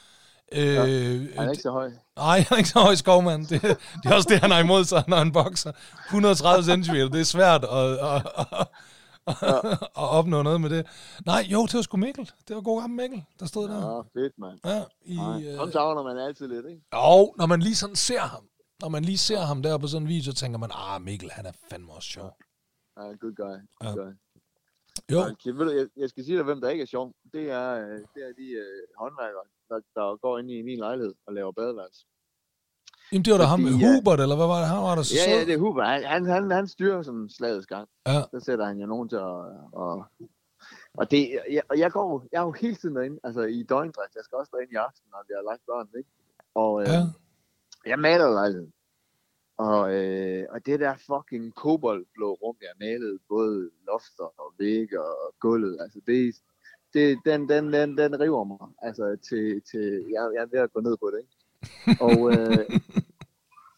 Øh, 0.53 0.77
Han 0.77 1.47
er 1.47 1.51
ikke 1.51 1.63
så 1.63 1.71
høj. 1.71 1.91
Nej, 2.17 2.39
han 2.39 2.47
er 2.51 2.57
ikke 2.57 2.69
så 2.69 2.79
høj 2.81 2.95
skovmand. 2.95 3.47
Det, 3.47 3.63
det 3.63 3.79
er 4.05 4.15
også 4.15 4.29
det, 4.29 4.41
han 4.41 4.51
har 4.51 4.59
imod 4.59 4.85
sig, 4.85 5.05
når 5.09 5.17
han 5.17 5.33
bokser. 5.33 5.73
130 6.07 6.65
cm, 6.85 6.95
det 6.95 7.21
er 7.21 7.25
svært 7.25 7.65
at, 7.65 7.99
at, 7.99 8.27
at, 8.61 8.67
at, 9.27 9.65
at 10.03 10.09
opnå 10.19 10.43
noget 10.43 10.61
med 10.61 10.71
det. 10.71 10.87
Nej, 11.27 11.43
jo, 11.53 11.67
det 11.67 11.75
var 11.75 11.83
sgu 11.83 11.97
Mikkel. 11.97 12.31
Det 12.49 12.57
var 12.57 12.63
god 12.63 12.81
gammel 12.81 12.97
Mikkel, 12.97 13.25
der 13.41 13.47
stod 13.47 13.69
der. 13.69 13.77
Ja, 13.95 14.01
fedt, 14.21 14.39
mand. 14.39 14.59
Ja, 14.65 14.85
i, 15.05 15.17
Nej, 15.17 15.43
øh, 15.47 15.55
Sådan 15.57 15.73
savner 15.73 16.03
man 16.03 16.19
altid 16.19 16.49
lidt, 16.49 16.67
ikke? 16.67 16.83
og 16.93 17.35
når 17.39 17.47
man 17.47 17.61
lige 17.61 17.77
sådan 17.77 17.97
ser 17.97 18.21
ham, 18.21 18.49
når 18.83 18.89
man 18.89 19.05
lige 19.05 19.19
ser 19.19 19.39
ham 19.41 19.63
der 19.63 19.79
på 19.79 19.87
sådan 19.87 20.03
en 20.03 20.09
video, 20.09 20.25
så 20.25 20.35
tænker 20.35 20.59
man, 20.59 20.71
ah, 20.75 21.03
Mikkel, 21.03 21.31
han 21.31 21.47
er 21.47 21.53
fandme 21.71 21.93
også 21.93 22.09
sjov. 22.09 22.31
Ja, 22.97 23.03
good 23.03 23.35
guy. 23.35 23.59
Good 23.81 23.97
Ja. 23.97 24.03
guy. 24.03 24.13
Jo, 25.13 25.19
Okay, 25.21 25.51
ved 25.59 25.65
du, 25.67 25.73
jeg, 25.81 25.87
jeg 25.97 26.09
skal 26.09 26.25
sige 26.25 26.37
dig, 26.37 26.45
hvem 26.45 26.61
der 26.61 26.69
ikke 26.69 26.83
er 26.83 26.87
sjov. 26.87 27.13
Det 27.33 27.51
er, 27.51 27.69
øh, 27.73 27.99
det 28.15 28.21
er 28.29 28.33
de 28.41 28.47
øh, 28.63 28.83
håndværkere, 28.99 29.45
der, 29.69 29.79
der 29.95 30.17
går 30.17 30.39
ind 30.39 30.51
i 30.51 30.63
min 30.63 30.79
lejlighed 30.79 31.15
og 31.27 31.35
laver 31.35 31.53
badeværelse. 31.53 32.07
Jamen, 33.13 33.25
det 33.25 33.33
var 33.33 33.39
da 33.39 33.45
ham, 33.45 33.61
ja. 33.61 33.71
Hubert, 33.87 34.21
eller 34.21 34.37
hvad 34.37 34.47
var 34.47 34.59
det? 34.61 34.69
Han 34.69 34.83
var 34.83 34.95
der 34.95 35.03
så 35.03 35.15
Ja, 35.27 35.33
ja, 35.39 35.45
det 35.45 35.55
er 35.55 35.59
Huber. 35.59 35.85
Han, 35.85 36.05
han, 36.05 36.27
han, 36.27 36.51
han 36.51 36.67
styrer 36.69 37.03
sådan 37.03 37.29
slagets 37.29 37.67
gang. 37.67 37.89
Ja. 38.07 38.21
Så 38.31 38.41
sætter 38.47 38.65
han 38.67 38.79
jo 38.79 38.87
nogen 38.87 39.09
til 39.09 39.17
at... 39.17 39.39
Og, 39.83 40.05
og 40.95 41.11
det, 41.11 41.21
jeg, 41.51 41.63
og 41.71 41.79
jeg, 41.79 41.91
går, 41.93 42.25
jeg 42.33 42.39
er 42.39 42.43
jo 42.45 42.53
hele 42.53 42.75
tiden 42.77 42.97
derinde, 42.97 43.19
altså 43.25 43.43
i 43.43 43.63
døgndrift. 43.63 44.15
Jeg 44.15 44.25
skal 44.25 44.37
også 44.37 44.51
derinde 44.55 44.73
i 44.73 44.77
aften, 44.77 45.07
når 45.11 45.23
vi 45.29 45.33
har 45.37 45.45
lagt 45.51 45.63
børnene, 45.67 45.99
ikke? 45.99 46.11
Og 46.55 46.83
øh, 46.83 46.89
Ja. 46.89 47.01
jeg 47.91 47.99
maler 47.99 48.31
lejligheden. 48.31 48.73
Og, 49.57 49.93
øh, 49.95 50.45
og 50.51 50.67
det 50.67 50.81
der 50.81 50.95
fucking 51.11 51.55
koboldblå 51.55 52.29
rum, 52.43 52.57
jeg 52.63 52.75
malede, 52.81 53.19
både 53.29 53.71
lofter 53.87 54.29
og 54.43 54.49
vægge 54.59 55.01
og 55.05 55.35
gulvet, 55.41 55.79
altså 55.81 55.99
det, 56.07 56.35
det, 56.95 57.19
den, 57.25 57.49
den, 57.49 57.73
den, 57.73 57.99
den 57.99 58.21
river 58.21 58.45
mig. 58.45 58.59
Altså 58.83 59.17
til, 59.29 59.63
til 59.71 59.83
jeg, 60.15 60.23
jeg 60.35 60.43
er 60.43 60.51
ved 60.53 60.59
at 60.61 60.73
gå 60.73 60.81
ned 60.81 60.97
på 60.97 61.11
det, 61.13 61.19
ikke? 61.19 61.37
Og, 62.01 62.33
øh, 62.33 62.59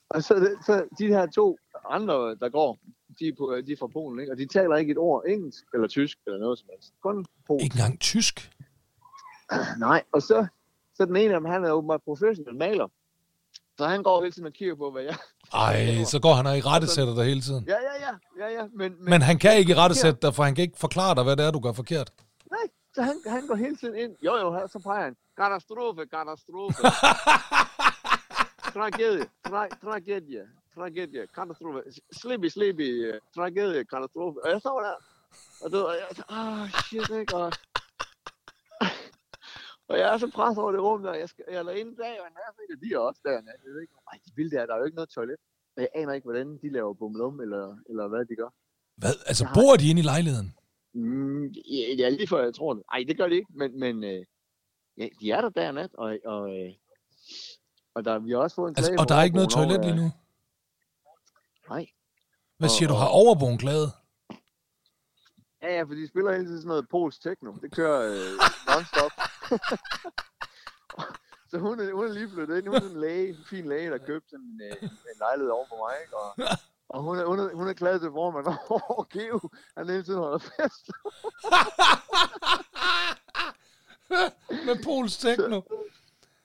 og 0.09 0.23
så, 0.23 0.57
så 0.67 0.85
de 0.99 1.07
her 1.07 1.27
to 1.27 1.59
andre, 1.91 2.35
der 2.35 2.49
går, 2.49 2.79
de 3.19 3.29
er, 3.29 3.33
på, 3.39 3.55
de 3.67 3.73
er 3.73 3.77
fra 3.77 3.87
Polen, 3.87 4.21
ikke? 4.21 4.33
og 4.33 4.39
de 4.39 4.47
taler 4.47 4.77
ikke 4.77 4.93
et 4.93 4.99
ord 4.99 5.23
engelsk 5.29 5.65
eller 5.75 5.89
tysk 5.89 6.19
eller 6.27 6.39
noget 6.39 6.59
som 6.59 6.69
helst. 6.73 6.93
Kun 7.03 7.27
polsk. 7.47 7.65
Ikke 7.65 7.75
engang 7.75 8.01
tysk. 8.01 8.51
Nej, 9.79 10.03
og 10.13 10.23
så, 10.23 10.47
så 10.95 11.05
den 11.05 11.17
ene 11.17 11.35
af 11.35 11.41
dem, 11.41 11.51
han 11.51 11.65
er 11.65 11.71
åbenbart 11.71 12.03
professionel 12.03 12.55
maler. 12.55 12.89
Så 13.79 13.87
han 13.87 14.03
går 14.03 14.23
hele 14.23 14.33
tiden 14.33 14.47
og 14.47 14.53
kigger 14.53 14.75
på, 14.75 14.91
hvad 14.91 15.03
jeg... 15.03 15.17
Ej, 15.55 16.05
så 16.05 16.21
går 16.21 16.35
han 16.35 16.47
og 16.47 16.59
i 16.59 16.61
rettesætter 16.61 17.15
dig 17.15 17.25
hele 17.25 17.41
tiden. 17.41 17.65
Ja, 17.67 17.77
ja, 17.89 18.07
ja, 18.07 18.13
ja, 18.47 18.61
ja. 18.61 18.67
Men, 18.75 18.93
men, 18.99 19.11
Men 19.11 19.23
han 19.23 19.39
kan 19.39 19.57
ikke 19.57 19.73
i 19.73 19.75
rettesætte 19.75 20.19
dig, 20.23 20.35
for 20.35 20.43
han 20.43 20.55
kan 20.55 20.63
ikke 20.63 20.79
forklare 20.79 21.15
dig, 21.15 21.25
hvad 21.25 21.37
det 21.37 21.47
er, 21.47 21.51
du 21.51 21.61
gør 21.61 21.73
forkert. 21.73 22.11
Så 22.95 23.03
han, 23.03 23.17
han 23.27 23.47
går 23.47 23.55
hele 23.55 23.77
tiden 23.77 23.97
ind. 23.99 24.17
Jo, 24.25 24.37
jo, 24.37 24.69
så 24.73 24.79
peger 24.79 25.05
han. 25.05 25.17
Katastrofe, 25.37 26.07
katastrofe. 26.07 26.83
tragedie, 28.75 29.27
tra- 29.49 29.75
tragedie, 29.85 30.43
tragedie, 30.75 31.27
katastrofe. 31.35 31.81
Sleepy, 32.51 32.89
øh, 33.07 33.21
tragedie, 33.35 33.85
katastrofe. 33.85 34.39
Og 34.45 34.51
jeg 34.51 34.61
står 34.61 34.81
der, 34.81 34.95
og, 35.63 35.73
du, 35.73 35.79
og 35.91 35.95
jeg 35.95 36.07
så, 36.17 36.23
ah, 36.29 36.71
shit, 36.87 37.11
ikke? 37.21 37.35
Og, 37.37 37.53
og 39.89 39.99
jeg 39.99 40.15
er 40.15 40.19
så 40.19 40.31
presset 40.35 40.63
over 40.63 40.73
det 40.73 40.81
rum 40.83 41.03
der. 41.03 41.15
Jeg, 41.15 41.29
skal, 41.29 41.45
jeg 41.49 41.57
er 41.59 41.63
derinde 41.63 41.97
dag 41.97 42.21
og 42.21 42.27
nat, 42.39 42.55
ikke? 42.63 42.75
Og 42.75 42.81
de 42.83 42.95
er 42.95 42.99
også 42.99 43.21
der. 43.25 43.31
Jeg 43.33 43.73
ved 43.75 43.81
ikke, 43.81 43.95
ej, 44.13 44.19
de 44.27 44.31
vil 44.37 44.51
der, 44.51 44.67
der 44.67 44.75
er 44.75 44.79
jo 44.79 44.85
ikke 44.85 44.95
noget 45.01 45.11
toilet. 45.11 45.37
Og 45.77 45.83
jeg 45.83 45.89
aner 45.95 46.13
ikke, 46.13 46.25
hvordan 46.25 46.59
de 46.63 46.69
laver 46.73 46.95
bumlum, 46.95 47.41
eller, 47.41 47.77
eller 47.89 48.09
hvad 48.09 48.25
de 48.25 48.37
gør. 48.37 48.51
Hvad? 48.97 49.15
Altså, 49.27 49.45
Jeg 49.45 49.49
har- 49.49 49.55
bor 49.55 49.77
de 49.77 49.91
inde 49.91 50.01
i 50.01 50.05
lejligheden? 50.05 50.55
Mm, 50.95 51.47
ja, 51.99 52.09
lige 52.09 52.27
før 52.29 52.43
jeg 52.45 52.55
tror 52.55 52.75
det. 52.75 52.83
Nej, 52.93 53.05
det 53.09 53.17
gør 53.17 53.29
de 53.29 53.35
ikke, 53.35 53.53
men, 53.55 53.81
men 53.81 54.05
øh, 54.05 54.25
ja, 54.97 55.09
de 55.21 55.31
er 55.31 55.41
der 55.49 55.69
og 55.69 55.75
nat, 55.75 55.95
og, 55.95 56.19
og, 56.25 56.57
øh, 56.57 56.73
og 57.95 58.05
der, 58.05 58.19
vi 58.19 58.31
har 58.31 58.39
også 58.39 58.55
fået 58.55 58.69
en 58.71 58.75
Altså, 58.77 58.91
klage 58.91 58.99
og 59.01 59.03
fra 59.09 59.15
der 59.15 59.21
er 59.21 59.25
ikke 59.25 59.37
noget 59.37 59.51
toilet 59.51 59.81
lige 59.85 59.97
nu? 59.97 60.05
øh, 60.05 60.11
Nej, 61.71 61.87
Hvad 62.59 62.69
siger 62.69 62.89
Og- 62.89 62.93
du, 62.93 62.99
har 62.99 63.09
overboen 63.09 63.59
klaget? 63.59 63.93
Ja, 65.63 65.75
ja, 65.77 65.83
for 65.83 65.95
de 65.95 66.09
spiller 66.09 66.33
hele 66.33 66.45
tiden 66.47 66.59
sådan 66.61 66.69
noget 66.69 66.89
polsk 66.89 67.23
techno. 67.23 67.53
Det 67.63 67.73
kører 67.73 68.01
øh, 68.13 68.33
non-stop. 68.69 69.13
så 71.51 71.59
hun 71.59 71.81
er, 71.81 71.93
hun 71.93 72.05
er 72.09 72.13
lige 72.13 72.31
flyttet 72.31 72.57
ind. 72.59 72.67
Hun 72.67 72.75
er 72.75 72.81
sådan 72.81 72.97
en 72.97 73.01
læge, 73.01 73.29
en 73.29 73.45
fin 73.51 73.69
læge, 73.69 73.91
der 73.91 73.99
købte 73.99 74.37
en, 74.37 74.61
øh, 74.65 74.83
en 74.83 75.19
lejlighed 75.25 75.51
over 75.51 75.67
på 75.73 75.77
mig. 75.85 75.95
Ikke? 76.05 76.17
Og, 76.17 76.31
og 76.89 77.03
hun, 77.03 77.19
er, 77.19 77.25
hun, 77.25 77.39
er, 77.39 77.55
hun 77.55 77.69
er 77.69 77.73
glad 77.73 78.01
til 78.01 78.11
formand 78.11 78.47
over 78.71 79.05
Geo. 79.13 79.41
Han 79.77 79.89
hele 79.89 80.03
tiden 80.03 80.19
holder 80.19 80.39
fest. 80.39 80.91
Med 84.67 84.85
Pols 84.85 85.17
Techno. 85.17 85.61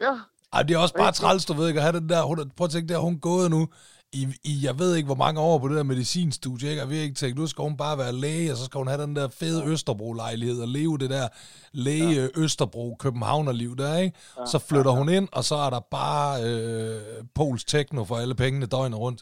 Ja, 0.01 0.19
Ej, 0.53 0.63
det 0.63 0.73
er 0.73 0.77
også 0.77 0.93
bare 0.93 1.11
træls, 1.11 1.45
du 1.45 1.53
ved 1.53 1.67
ikke, 1.67 1.79
at 1.79 1.83
have 1.83 1.99
den 1.99 2.09
der, 2.09 2.23
hun, 2.23 2.51
prøv 2.57 2.65
at 2.65 2.71
tænke 2.71 2.93
der, 2.93 2.99
hun 2.99 3.13
er 3.13 3.19
gået 3.19 3.51
nu 3.51 3.67
i, 4.13 4.27
i, 4.43 4.59
jeg 4.65 4.79
ved 4.79 4.95
ikke, 4.95 5.05
hvor 5.05 5.15
mange 5.15 5.41
år 5.41 5.59
på 5.59 5.67
det 5.67 5.77
der 5.77 5.83
medicinstudie, 5.83 6.69
ikke? 6.69 6.81
Og 6.81 6.89
vi 6.89 6.95
har 6.95 7.03
ikke 7.03 7.15
tænkt, 7.15 7.37
nu 7.37 7.47
skal 7.47 7.61
hun 7.61 7.77
bare 7.77 7.97
være 7.97 8.13
læge, 8.13 8.51
og 8.51 8.57
så 8.57 8.65
skal 8.65 8.77
hun 8.77 8.87
have 8.87 9.01
den 9.01 9.15
der 9.15 9.27
fede 9.27 9.65
Østerbro-lejlighed, 9.65 10.61
og 10.61 10.67
leve 10.67 10.97
det 10.97 11.09
der 11.09 11.27
læge 11.71 12.21
ja. 12.21 12.27
Østerbro 12.35 12.95
Københavnerliv 12.99 13.77
der, 13.77 13.97
ikke? 13.97 14.17
Ja, 14.37 14.45
så 14.45 14.59
flytter 14.59 14.91
ja, 14.91 14.95
ja. 14.95 14.97
hun 14.97 15.09
ind, 15.09 15.27
og 15.31 15.43
så 15.43 15.55
er 15.55 15.69
der 15.69 15.79
bare 15.79 16.43
øh, 16.43 17.01
Pols 17.35 17.65
Techno 17.65 18.03
for 18.03 18.17
alle 18.17 18.35
pengene 18.35 18.65
døgnet 18.65 18.99
rundt. 18.99 19.21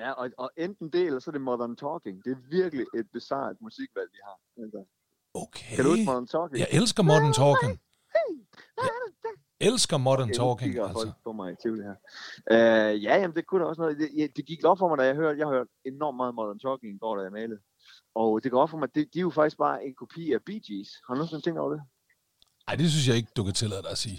Ja 0.00 0.10
og, 0.12 0.30
og 0.38 0.50
enten 0.56 0.86
det, 0.94 1.02
eller 1.06 1.20
så 1.20 1.30
er 1.30 1.32
det 1.32 1.40
Modern 1.40 1.76
Talking. 1.76 2.24
Det 2.24 2.30
er 2.36 2.40
virkelig 2.50 2.86
et 2.98 3.06
bizarrt 3.12 3.56
musikvalg, 3.60 4.08
de 4.14 4.18
har. 4.28 4.38
Altså, 4.64 4.80
Okay. 5.34 5.74
kan 5.76 5.84
du 5.84 5.90
huske 5.90 6.04
Modern 6.04 6.26
Talking? 6.26 6.58
Jeg 6.58 6.68
elsker 6.80 7.02
Modern 7.02 7.32
Talking. 7.32 7.80
Jeg 8.84 8.90
elsker 9.60 9.96
Modern 9.98 10.22
Okay, 10.30 10.34
Talking, 10.34 10.58
kigger 10.70 10.88
altså. 10.88 11.12
på 11.24 11.32
mig 11.32 11.52
i 11.52 11.56
tvivl 11.62 11.82
her. 11.88 11.94
Uh, 12.54 13.02
ja, 13.04 13.12
jamen, 13.20 13.36
det 13.36 13.46
kunne 13.46 13.60
da 13.62 13.66
også 13.68 13.80
noget. 13.82 13.98
Det, 13.98 14.36
det 14.36 14.46
gik 14.46 14.64
op 14.64 14.78
for 14.78 14.88
mig, 14.88 14.98
da 14.98 15.04
jeg 15.04 15.14
hørte, 15.14 15.38
jeg 15.38 15.46
har 15.46 15.54
hørt 15.54 15.66
enormt 15.84 16.16
meget 16.16 16.34
Modern 16.34 16.58
Talking 16.58 16.94
i 16.94 16.98
går, 16.98 17.16
da 17.16 17.22
jeg 17.22 17.32
malede. 17.32 17.60
Og 18.14 18.40
det 18.42 18.50
går 18.50 18.62
op 18.62 18.70
for 18.70 18.78
mig, 18.78 18.88
at 18.90 18.94
det, 18.94 19.14
de 19.14 19.18
er 19.18 19.26
jo 19.28 19.30
faktisk 19.30 19.56
bare 19.58 19.84
en 19.86 19.94
kopi 19.94 20.32
af 20.32 20.40
Bee 20.46 20.60
Gees. 20.66 20.90
Har 21.06 21.14
du 21.14 21.18
nogensinde 21.18 21.42
tænkt 21.42 21.58
over 21.60 21.72
det? 21.74 21.82
Ej, 22.68 22.74
det 22.74 22.90
synes 22.90 23.08
jeg 23.08 23.16
ikke, 23.16 23.32
du 23.36 23.42
kan 23.44 23.54
tillade 23.54 23.82
dig 23.82 23.90
at 23.90 23.98
sige. 23.98 24.18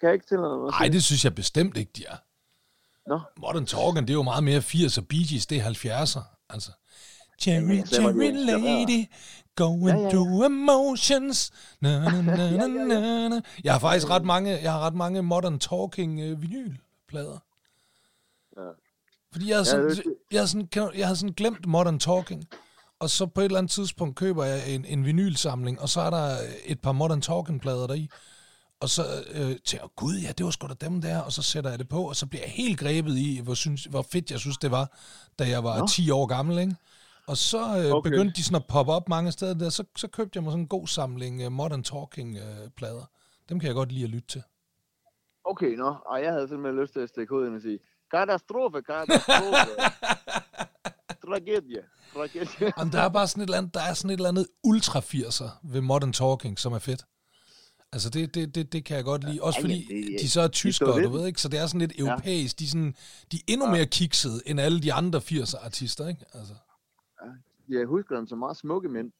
Kan 0.00 0.06
jeg 0.08 0.14
ikke 0.14 0.26
til 0.26 0.36
noget? 0.36 0.74
Nej, 0.80 0.88
det 0.88 1.02
synes 1.04 1.24
jeg 1.24 1.34
bestemt 1.34 1.76
ikke, 1.76 1.92
de 1.96 2.04
er. 2.12 2.16
Nå. 3.06 3.20
Modern 3.40 3.66
Talking, 3.66 4.08
det 4.08 4.10
er 4.10 4.14
jo 4.14 4.22
meget 4.22 4.44
mere 4.44 4.58
80'er, 4.58 5.00
Bee 5.08 5.24
Gees, 5.28 5.46
det 5.46 5.58
er 5.58 5.64
70'er. 5.70 6.20
Altså, 6.50 6.70
Cherry, 7.40 7.86
cherry 7.86 8.32
lady, 8.32 9.06
going 9.56 9.88
Ja, 9.88 9.96
ja, 9.96 10.02
ja. 10.02 10.10
through 10.10 10.46
emotions. 10.46 11.50
Na, 11.80 11.98
na, 11.98 12.22
na, 12.22 12.50
na, 12.56 12.66
na, 12.66 13.28
na. 13.28 13.40
Jeg 13.64 13.72
har 13.74 13.78
faktisk 13.78 14.10
ret 14.10 14.24
mange, 14.24 14.62
jeg 14.62 14.72
har 14.72 14.80
ret 14.80 14.94
mange 14.94 15.22
Modern 15.22 15.58
Talking 15.58 16.20
øh, 16.20 16.42
vinylplader. 16.42 17.38
Ja. 18.56 18.68
Fordi 19.32 19.50
jeg 19.50 19.58
Ja, 19.58 19.64
sådan, 19.64 19.96
jeg, 20.30 20.40
havde 20.40 20.48
sådan, 20.48 20.68
jeg 20.96 21.06
havde 21.06 21.16
sådan 21.16 21.34
glemt 21.34 21.66
Modern 21.66 21.98
Talking. 21.98 22.44
Og 23.00 23.10
så 23.10 23.26
på 23.26 23.40
et 23.40 23.44
eller 23.44 23.58
andet 23.58 23.70
tidspunkt 23.72 24.16
køber 24.16 24.44
jeg 24.44 24.74
en, 24.74 24.84
en 24.84 25.04
vinylsamling, 25.04 25.80
og 25.80 25.88
så 25.88 26.00
er 26.00 26.10
der 26.10 26.36
et 26.64 26.80
par 26.80 26.92
Modern 26.92 27.20
Talking-plader 27.20 27.86
deri. 27.86 28.08
Og 28.82 28.88
så 28.88 29.02
øh, 29.34 29.56
tænker 29.66 29.84
jeg, 29.84 29.90
gud 29.96 30.14
ja, 30.14 30.32
det 30.38 30.44
var 30.44 30.50
sgu 30.50 30.66
da 30.66 30.74
dem 30.86 31.00
der, 31.00 31.18
og 31.20 31.32
så 31.32 31.42
sætter 31.42 31.70
jeg 31.70 31.78
det 31.78 31.88
på, 31.88 32.08
og 32.08 32.16
så 32.16 32.26
bliver 32.26 32.42
jeg 32.42 32.50
helt 32.50 32.78
grebet 32.80 33.16
i, 33.16 33.40
hvor, 33.44 33.54
synes, 33.54 33.84
hvor 33.84 34.02
fedt 34.12 34.30
jeg 34.30 34.38
synes, 34.38 34.58
det 34.58 34.70
var, 34.70 34.86
da 35.38 35.48
jeg 35.48 35.64
var 35.64 35.78
Nå. 35.78 35.86
10 35.86 36.10
år 36.10 36.26
gammel, 36.26 36.58
ikke? 36.58 36.76
Og 37.26 37.36
så 37.36 37.58
øh, 37.58 37.92
okay. 37.92 38.10
Begyndte 38.10 38.34
de 38.36 38.44
sådan 38.44 38.56
at 38.56 38.66
poppe 38.68 38.92
op 38.92 39.08
mange 39.08 39.32
steder 39.32 39.54
der, 39.54 39.68
så, 39.70 39.84
så 39.96 40.08
købte 40.08 40.36
jeg 40.36 40.42
mig 40.42 40.52
sådan 40.52 40.62
en 40.62 40.68
god 40.68 40.86
samling 40.86 41.46
uh, 41.46 41.52
Modern 41.52 41.82
Talking-plader. 41.82 43.04
Dem 43.48 43.60
kan 43.60 43.66
jeg 43.66 43.74
godt 43.74 43.92
lide 43.92 44.04
at 44.04 44.10
lytte 44.10 44.28
til. 44.28 44.42
Okay, 45.44 45.76
nå. 45.76 45.96
Og 46.06 46.22
jeg 46.22 46.32
havde 46.32 46.48
simpelthen 46.48 46.82
lyst 46.82 46.92
til 46.92 47.00
at 47.00 47.08
stikke 47.08 47.30
hovedet 47.30 47.48
ind 47.48 47.56
og 47.56 47.62
sige, 47.62 47.78
katastrofe, 48.10 48.82
katastrofe. 48.82 49.72
Tragedie, 51.26 51.82
tragedie. 52.12 52.72
Jamen, 52.78 52.92
der 52.92 53.00
er 53.00 53.08
bare 53.08 53.28
sådan 53.28 53.42
et 53.42 53.46
eller 53.46 53.58
andet, 53.58 53.74
der 53.74 53.80
er 53.80 53.94
sådan 53.94 54.10
et 54.10 54.14
eller 54.14 54.28
andet 54.28 54.46
ultra 54.64 55.00
80'er 55.00 55.50
ved 55.62 55.80
Modern 55.80 56.12
Talking, 56.12 56.58
som 56.58 56.72
er 56.72 56.78
fedt. 56.78 57.04
Altså, 57.92 58.10
det, 58.10 58.34
det, 58.34 58.54
det, 58.54 58.72
det 58.72 58.84
kan 58.84 58.96
jeg 58.96 59.04
godt 59.04 59.24
lide. 59.24 59.42
Også 59.42 59.58
Ja, 59.58 59.64
fordi 59.64 59.86
ja, 59.90 60.12
det- 60.12 60.20
de 60.20 60.30
så 60.30 60.40
er 60.40 60.48
tyskere, 60.48 61.02
du 61.02 61.08
ved 61.10 61.26
ikke? 61.26 61.40
Så 61.40 61.48
det 61.48 61.60
er 61.60 61.66
sådan 61.66 61.80
lidt 61.80 61.92
europæisk. 61.98 62.58
De 62.58 62.64
er, 62.64 62.68
sådan, 62.68 62.94
de 63.32 63.36
er 63.36 63.40
endnu 63.46 63.66
mere 63.66 63.86
kiksede 63.86 64.42
end 64.46 64.60
alle 64.60 64.80
de 64.80 64.92
andre 64.92 65.18
80'er 65.18 65.64
artister, 65.64 66.08
ikke? 66.08 66.24
Altså, 66.34 66.54
Jeg 67.68 67.86
husker 67.86 68.16
dem 68.16 68.26
som 68.26 68.38
meget 68.38 68.56
smukke 68.56 68.88
mænd. 68.88 69.12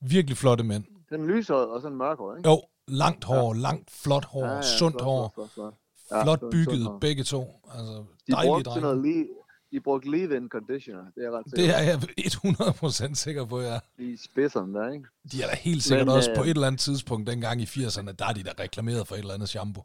virkelig 0.00 0.36
flotte 0.36 0.64
mænd. 0.64 0.84
Den 1.10 1.26
lyshåret 1.26 1.68
og 1.68 1.80
sådan 1.82 1.96
mørkhåret, 1.96 2.38
ikke? 2.38 2.48
Jo, 2.50 2.62
langt 2.88 3.24
hår, 3.24 3.54
langt 3.54 3.90
flot 3.90 4.24
hår, 4.24 4.44
Ja, 4.46 4.54
ja, 4.54 4.62
sundt 4.62 4.94
flot, 4.94 5.04
hår, 5.04 5.32
flot, 5.34 5.50
flot, 5.50 5.74
flot. 6.08 6.22
flot 6.24 6.40
sundt- 6.40 6.50
bygget, 6.52 6.82
sundt 6.82 7.00
begge 7.00 7.24
to. 7.24 7.60
Altså, 7.74 8.04
De 8.26 8.32
dejlige 8.32 8.62
drenge. 8.64 8.80
noget 8.80 9.02
lige, 9.02 9.26
de 9.72 9.80
brugte 9.80 10.10
leave-in 10.10 10.48
conditioner, 10.48 11.04
det 11.14 11.16
er 11.16 11.22
jeg 11.22 11.32
ret 11.32 11.44
sikker 11.50 11.66
Det 11.66 11.76
er 11.76 11.82
jeg 11.82 13.10
100% 13.10 13.14
sikker 13.14 13.44
på, 13.44 13.60
ja. 13.60 13.78
De 13.98 14.18
spidserne 14.24 14.74
der, 14.74 14.90
ikke? 14.92 15.06
De 15.32 15.42
er 15.42 15.46
da 15.46 15.56
helt 15.56 15.82
sikkert 15.82 16.06
Men, 16.06 16.16
også 16.16 16.30
øh, 16.30 16.36
på 16.36 16.42
et 16.42 16.50
eller 16.50 16.66
andet 16.66 16.80
tidspunkt 16.80 17.26
dengang 17.26 17.60
i 17.60 17.64
80'erne, 17.64 18.12
der 18.12 18.26
er 18.28 18.32
de 18.32 18.42
da 18.42 18.52
reklameret 18.58 19.08
for 19.08 19.14
et 19.14 19.18
eller 19.18 19.34
andet 19.34 19.48
shampoo. 19.48 19.84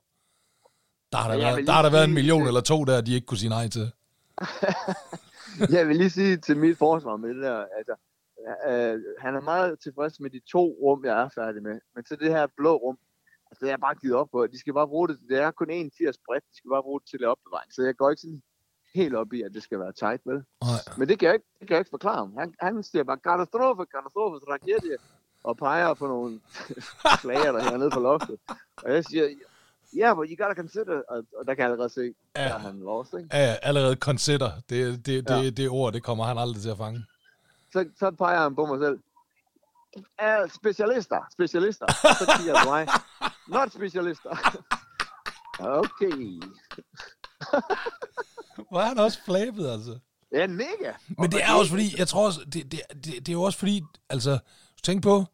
Der 1.12 1.18
har 1.18 1.32
der, 1.32 1.38
Ja, 1.38 1.54
været, 1.54 1.68
der 1.68 1.74
har 1.74 1.82
der 1.82 1.89
været 1.89 2.08
en 2.08 2.13
million 2.13 2.48
eller 2.48 2.62
to 2.62 2.84
der, 2.84 3.01
de 3.01 3.13
ikke 3.13 3.27
kunne 3.27 3.38
sige 3.38 3.50
nej 3.50 3.68
til. 3.68 3.92
Jeg 5.75 5.88
vil 5.88 5.96
lige 5.96 6.10
sige 6.10 6.38
til 6.38 6.58
mit 6.58 6.77
forsvar 6.77 7.18
med 7.18 7.30
det 7.30 7.44
der, 7.44 7.65
altså, 7.77 7.96
øh, 8.70 8.96
han 9.20 9.36
er 9.36 9.42
meget 9.42 9.80
tilfreds 9.80 10.20
med 10.20 10.30
de 10.30 10.42
to 10.51 10.63
rum, 10.84 11.06
jeg 11.06 11.22
er 11.22 11.30
færdig 11.36 11.62
med. 11.63 11.80
Men 11.96 12.06
så 12.06 12.15
det 12.15 12.32
her 12.32 12.48
blå 12.58 12.75
rum, 12.75 12.98
altså 13.50 13.60
det 13.62 13.68
er 13.68 13.72
jeg 13.72 13.80
bare 13.80 13.96
givet 13.96 14.15
op 14.15 14.30
på. 14.32 14.48
De 14.48 14.60
skal 14.60 14.74
bare 14.74 14.88
bruge 14.88 15.08
det, 15.08 15.20
det 15.30 15.38
er 15.42 15.51
kun 15.51 15.70
1,80 15.72 16.24
bredt, 16.25 16.46
de 16.51 16.58
skal 16.58 16.70
bare 16.75 16.84
bruge 16.88 17.00
det 17.00 17.10
til 17.10 17.24
at 17.24 17.30
opbevaring. 17.34 17.74
Så 17.74 17.82
jeg 17.84 17.96
går 17.96 18.10
ikke 18.10 18.22
sådan 18.22 18.42
helt 18.96 19.16
op 19.16 19.34
i, 19.34 19.42
at 19.42 19.52
det 19.54 19.64
skal 19.64 19.80
være 19.80 19.92
tight, 19.92 20.22
vel? 20.25 20.44
Nej. 20.62 20.80
Men 20.98 21.08
det 21.10 21.20
kan 21.20 21.25
jeg 21.28 21.34
ikke, 21.36 21.46
det 21.60 21.68
kan 21.68 21.75
jeg 21.75 21.80
ikke 21.82 21.90
forklare 21.90 22.16
ham. 22.16 22.34
Han, 22.38 22.54
han 22.62 22.84
siger 22.84 23.04
bare, 23.04 23.18
katastrofe, 23.18 23.86
katastrofe, 23.96 24.46
tragedie, 24.46 24.98
og 25.44 25.58
peger 25.58 25.94
på 25.94 26.08
nogle 26.08 26.40
flager, 27.24 27.52
der 27.52 27.64
hænger 27.64 27.78
nede 27.78 27.90
på 27.92 28.00
loftet. 28.00 28.38
Og 28.84 28.94
jeg 28.94 29.06
siger, 29.06 29.24
ja, 29.96 30.00
yeah, 30.00 30.16
but 30.16 30.28
you 30.30 30.46
gotta 30.46 30.62
consider, 30.62 31.02
og, 31.10 31.18
og 31.38 31.48
der 31.48 31.54
kan 31.54 31.64
jeg 31.64 31.72
allerede 31.72 31.90
se, 31.94 32.14
Ja. 32.36 32.42
er 32.50 32.58
han 32.58 32.80
lost, 32.80 33.14
ikke? 33.14 33.30
Ja, 33.34 33.56
allerede 33.62 33.96
consider. 33.96 34.52
Det, 34.70 35.06
det, 35.06 35.28
det, 35.28 35.44
Ja. 35.44 35.50
det 35.50 35.70
ord, 35.70 35.94
det 35.94 36.04
kommer 36.04 36.24
han 36.24 36.38
aldrig 36.38 36.62
til 36.62 36.70
at 36.70 36.78
fange. 36.78 37.06
så, 37.74 37.86
så 38.00 38.12
peger 38.12 38.40
han 38.40 38.56
på 38.56 38.66
mig 38.66 38.80
selv. 38.80 39.00
Uh, 39.98 40.50
specialister, 40.50 41.28
specialister. 41.32 41.86
Så 41.92 42.34
kigger 42.38 42.54
jeg 42.54 42.62
på 42.66 42.70
mig. 42.70 42.88
Not 43.48 43.74
specialister. 43.74 44.38
okay. 45.82 46.42
Hvor 48.72 48.80
er 48.80 48.86
han 48.86 49.00
også 49.00 49.20
flabet, 49.26 49.70
altså. 49.70 50.00
Ja, 50.32 50.48
mega. 50.48 50.92
Men 51.08 51.32
det 51.32 51.44
er 51.44 51.54
også 51.54 51.70
fordi, 51.70 51.96
jeg 51.98 52.08
tror 52.08 52.26
også, 52.26 52.40
det, 52.54 52.72
det, 52.72 52.82
det, 52.94 53.06
det 53.06 53.30
er 53.30 53.34
jo 53.34 53.42
også 53.42 53.60
fordi, 53.60 53.82
altså, 54.10 54.40
tænk 54.84 55.04
på, 55.04 55.26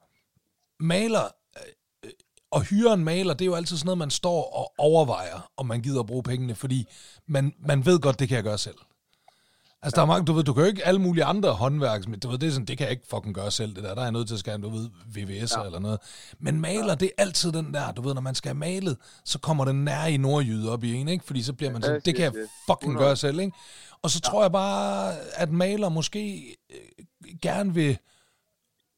maler, 0.80 1.24
øh, 1.58 2.12
og 2.51 2.62
hyre 2.62 2.94
en 2.94 3.04
maler, 3.04 3.34
det 3.34 3.46
er 3.46 3.50
jo 3.50 3.56
altid 3.56 3.78
sådan 3.78 3.86
noget, 3.86 3.98
man 3.98 4.10
står 4.10 4.54
og 4.54 4.74
overvejer, 4.78 5.51
om 5.58 5.66
man 5.66 5.82
gider 5.82 6.00
at 6.00 6.06
bruge 6.06 6.24
pengene, 6.24 6.56
fordi 6.56 6.88
man, 7.28 7.54
man 7.60 7.86
ved 7.86 8.00
godt, 8.00 8.20
det 8.20 8.28
kan 8.28 8.36
jeg 8.36 8.44
gøre 8.44 8.58
selv. 8.58 8.78
Altså, 9.83 9.95
der 9.95 10.01
er 10.01 10.05
mange, 10.05 10.25
du 10.25 10.33
ved, 10.33 10.43
du 10.43 10.53
kan 10.53 10.63
jo 10.63 10.69
ikke 10.69 10.85
alle 10.85 11.01
mulige 11.01 11.23
andre 11.23 11.51
håndværks, 11.51 12.07
men 12.07 12.19
du 12.19 12.29
ved, 12.29 12.38
det 12.38 12.47
er 12.47 12.51
sådan, 12.51 12.65
det 12.65 12.77
kan 12.77 12.85
jeg 12.85 12.91
ikke 12.91 13.07
fucking 13.09 13.35
gøre 13.35 13.51
selv, 13.51 13.75
det 13.75 13.83
der. 13.83 13.93
Der 13.93 14.01
er 14.01 14.05
jeg 14.05 14.11
nødt 14.11 14.27
til 14.27 14.33
at 14.33 14.39
skære, 14.39 14.57
du 14.57 14.69
ved, 14.69 14.89
VVS'er 15.17 15.59
ja. 15.59 15.65
eller 15.65 15.79
noget. 15.79 16.00
Men 16.39 16.61
maler, 16.61 16.95
det 16.95 17.05
er 17.17 17.21
altid 17.23 17.51
den 17.51 17.73
der, 17.73 17.91
du 17.91 18.01
ved, 18.01 18.13
når 18.13 18.21
man 18.21 18.35
skal 18.35 18.50
have 18.50 18.57
malet, 18.57 18.97
så 19.25 19.39
kommer 19.39 19.65
den 19.65 19.85
nær 19.85 20.05
i 20.05 20.17
nordjyde 20.17 20.71
op 20.71 20.83
i 20.83 20.93
en, 20.93 21.07
ikke? 21.07 21.25
Fordi 21.25 21.43
så 21.43 21.53
bliver 21.53 21.71
man 21.71 21.81
sådan, 21.81 22.01
det 22.05 22.15
kan 22.15 22.23
jeg 22.23 22.31
fucking 22.67 22.91
100. 22.91 23.05
gøre 23.05 23.15
selv, 23.15 23.39
ikke? 23.39 23.57
Og 24.01 24.09
så 24.09 24.21
tror 24.21 24.41
jeg 24.41 24.51
bare, 24.51 25.13
at 25.33 25.51
maler 25.51 25.89
måske 25.89 26.55
øh, 26.69 27.35
gerne 27.41 27.73
vil 27.73 27.97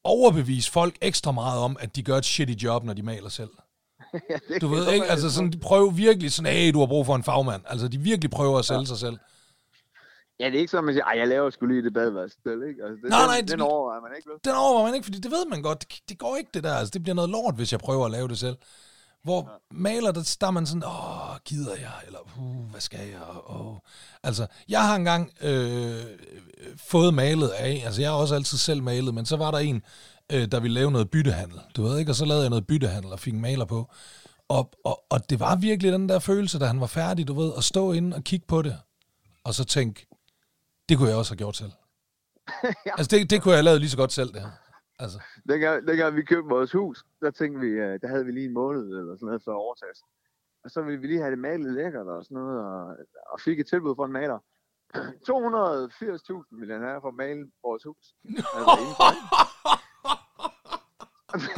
overbevise 0.04 0.72
folk 0.72 0.98
ekstra 1.02 1.32
meget 1.32 1.60
om, 1.60 1.78
at 1.80 1.96
de 1.96 2.04
gør 2.04 2.18
et 2.18 2.26
shitty 2.26 2.64
job, 2.64 2.84
når 2.84 2.94
de 2.94 3.04
maler 3.04 3.30
selv. 3.30 3.50
Du 4.62 4.68
ved 4.68 4.92
ikke, 4.94 5.06
altså 5.06 5.32
sådan, 5.32 5.52
de 5.52 5.58
prøver 5.58 5.92
virkelig 5.92 6.32
sådan, 6.32 6.54
hey, 6.54 6.74
du 6.74 6.80
har 6.80 6.86
brug 6.86 7.06
for 7.06 7.16
en 7.16 7.24
fagmand. 7.24 7.62
Altså, 7.66 7.88
de 7.88 7.98
virkelig 7.98 8.32
prøver 8.32 8.60
at 8.60 8.66
sælge 8.66 8.88
sig 8.88 8.98
selv. 8.98 9.18
Ja, 10.44 10.48
det 10.50 10.56
er 10.56 10.60
ikke 10.60 10.72
sådan, 10.72 10.84
at 10.84 10.86
man 10.86 10.94
siger, 10.94 11.14
jeg 11.22 11.28
laver 11.28 11.50
sgu 11.50 11.66
lige 11.66 11.84
det 11.84 11.94
badeværelse 11.94 12.38
selv, 12.44 12.64
ikke? 12.70 12.84
Altså, 12.84 13.00
det, 13.04 13.10
Nej, 13.10 13.20
den, 13.20 13.28
nej, 13.30 13.40
den 13.40 13.48
det- 13.48 13.62
overvejer 13.62 14.02
man 14.02 14.12
ikke, 14.18 14.30
vel? 14.30 14.38
Den 14.46 14.54
overvejer 14.56 14.86
man 14.88 14.96
ikke, 14.96 15.06
fordi 15.06 15.20
det 15.20 15.32
ved 15.32 15.46
man 15.50 15.62
godt. 15.62 15.82
Det, 15.82 16.00
det 16.10 16.18
går 16.18 16.36
ikke, 16.40 16.50
det 16.54 16.64
der. 16.64 16.74
Altså, 16.74 16.92
det 16.92 17.04
bliver 17.04 17.16
noget 17.16 17.30
lort, 17.30 17.56
hvis 17.56 17.72
jeg 17.72 17.80
prøver 17.80 18.06
at 18.06 18.12
lave 18.12 18.28
det 18.28 18.38
selv. 18.40 18.58
Hvor 19.24 19.40
ja. 19.42 19.78
maler, 19.84 20.12
der, 20.12 20.36
der 20.42 20.48
er 20.48 20.52
man 20.52 20.66
sådan, 20.66 20.84
åh, 20.84 21.36
gider 21.46 21.76
jeg? 21.76 21.92
Eller, 22.06 22.20
uh, 22.40 22.70
hvad 22.72 22.82
skal 22.82 23.00
jeg? 23.00 23.20
Åh. 23.50 23.76
Altså, 24.24 24.48
jeg 24.70 24.82
har 24.88 24.96
engang 24.96 25.32
øh, 25.42 26.04
fået 26.78 27.14
malet 27.14 27.48
af, 27.50 27.82
altså 27.86 28.02
jeg 28.02 28.10
har 28.10 28.18
også 28.18 28.36
altid 28.36 28.58
selv 28.58 28.84
malet, 28.84 29.14
men 29.14 29.26
så 29.26 29.38
var 29.38 29.52
der 29.52 29.58
en, 29.58 29.84
øh, 30.32 30.48
der 30.52 30.60
ville 30.60 30.74
lave 30.76 30.92
noget 30.92 31.10
byttehandel, 31.10 31.60
du 31.76 31.84
ved 31.84 32.00
ikke? 32.00 32.12
Og 32.12 32.16
så 32.16 32.26
lavede 32.26 32.42
jeg 32.44 32.50
noget 32.50 32.68
byttehandel 32.68 33.12
og 33.12 33.20
fik 33.20 33.34
maler 33.34 33.66
på. 33.66 33.92
Og, 34.50 34.72
og, 34.86 35.04
og 35.10 35.30
det 35.30 35.40
var 35.40 35.56
virkelig 35.56 35.92
den 35.94 36.10
der 36.10 36.20
følelse, 36.20 36.60
da 36.60 36.66
han 36.66 36.80
var 36.82 36.88
færdig, 36.88 37.28
du 37.28 37.34
ved, 37.42 37.52
at 37.58 37.64
stå 37.64 37.92
inde 37.92 38.16
og 38.16 38.24
kigge 38.24 38.46
på 38.48 38.62
det, 38.62 38.78
og 39.44 39.54
så 39.54 39.64
tænke, 39.64 40.08
det 40.90 40.98
kunne 40.98 41.10
jeg 41.10 41.18
også 41.18 41.32
have 41.34 41.38
gjort 41.44 41.56
selv. 41.56 41.72
Ja. 42.88 42.92
Altså, 42.98 43.10
det, 43.18 43.30
det 43.30 43.42
kunne 43.42 43.52
jeg 43.52 43.58
have 43.60 43.64
lavet 43.70 43.80
lige 43.80 43.90
så 43.90 43.98
godt 43.98 44.12
selv, 44.12 44.30
det 44.34 44.42
her. 44.42 44.52
Altså, 45.00 45.20
Dengang, 45.50 45.88
dengang 45.88 46.16
vi 46.16 46.24
købte 46.24 46.50
vores 46.50 46.72
hus, 46.72 47.06
der 47.22 47.32
tænkte 47.32 47.60
vi, 47.66 47.68
øh, 47.68 48.02
der 48.02 48.08
havde 48.08 48.26
vi 48.26 48.32
lige 48.32 48.46
en 48.46 48.54
måned 48.54 48.82
eller 49.00 49.16
sådan 49.16 49.26
noget 49.26 49.42
for 49.44 49.52
at 49.52 49.58
overtage. 49.66 49.94
Og 50.64 50.70
så 50.72 50.82
ville 50.82 51.00
vi 51.02 51.08
lige 51.08 51.20
have 51.20 51.32
det 51.32 51.40
malet 51.40 51.74
lækkert 51.74 52.08
og 52.08 52.24
sådan 52.24 52.36
noget, 52.36 52.60
og, 52.60 52.98
og 53.34 53.40
fik 53.46 53.60
et 53.60 53.68
tilbud 53.68 53.96
fra 53.96 54.06
en 54.06 54.12
maler 54.12 54.40
280.000 55.30 56.60
vil 56.60 56.72
han 56.72 56.82
have 56.82 57.02
for 57.02 57.08
at 57.08 57.16
male 57.26 57.44
vores 57.64 57.84
hus. 57.84 58.06
Altså, 58.56 58.78
ikke? 58.84 58.96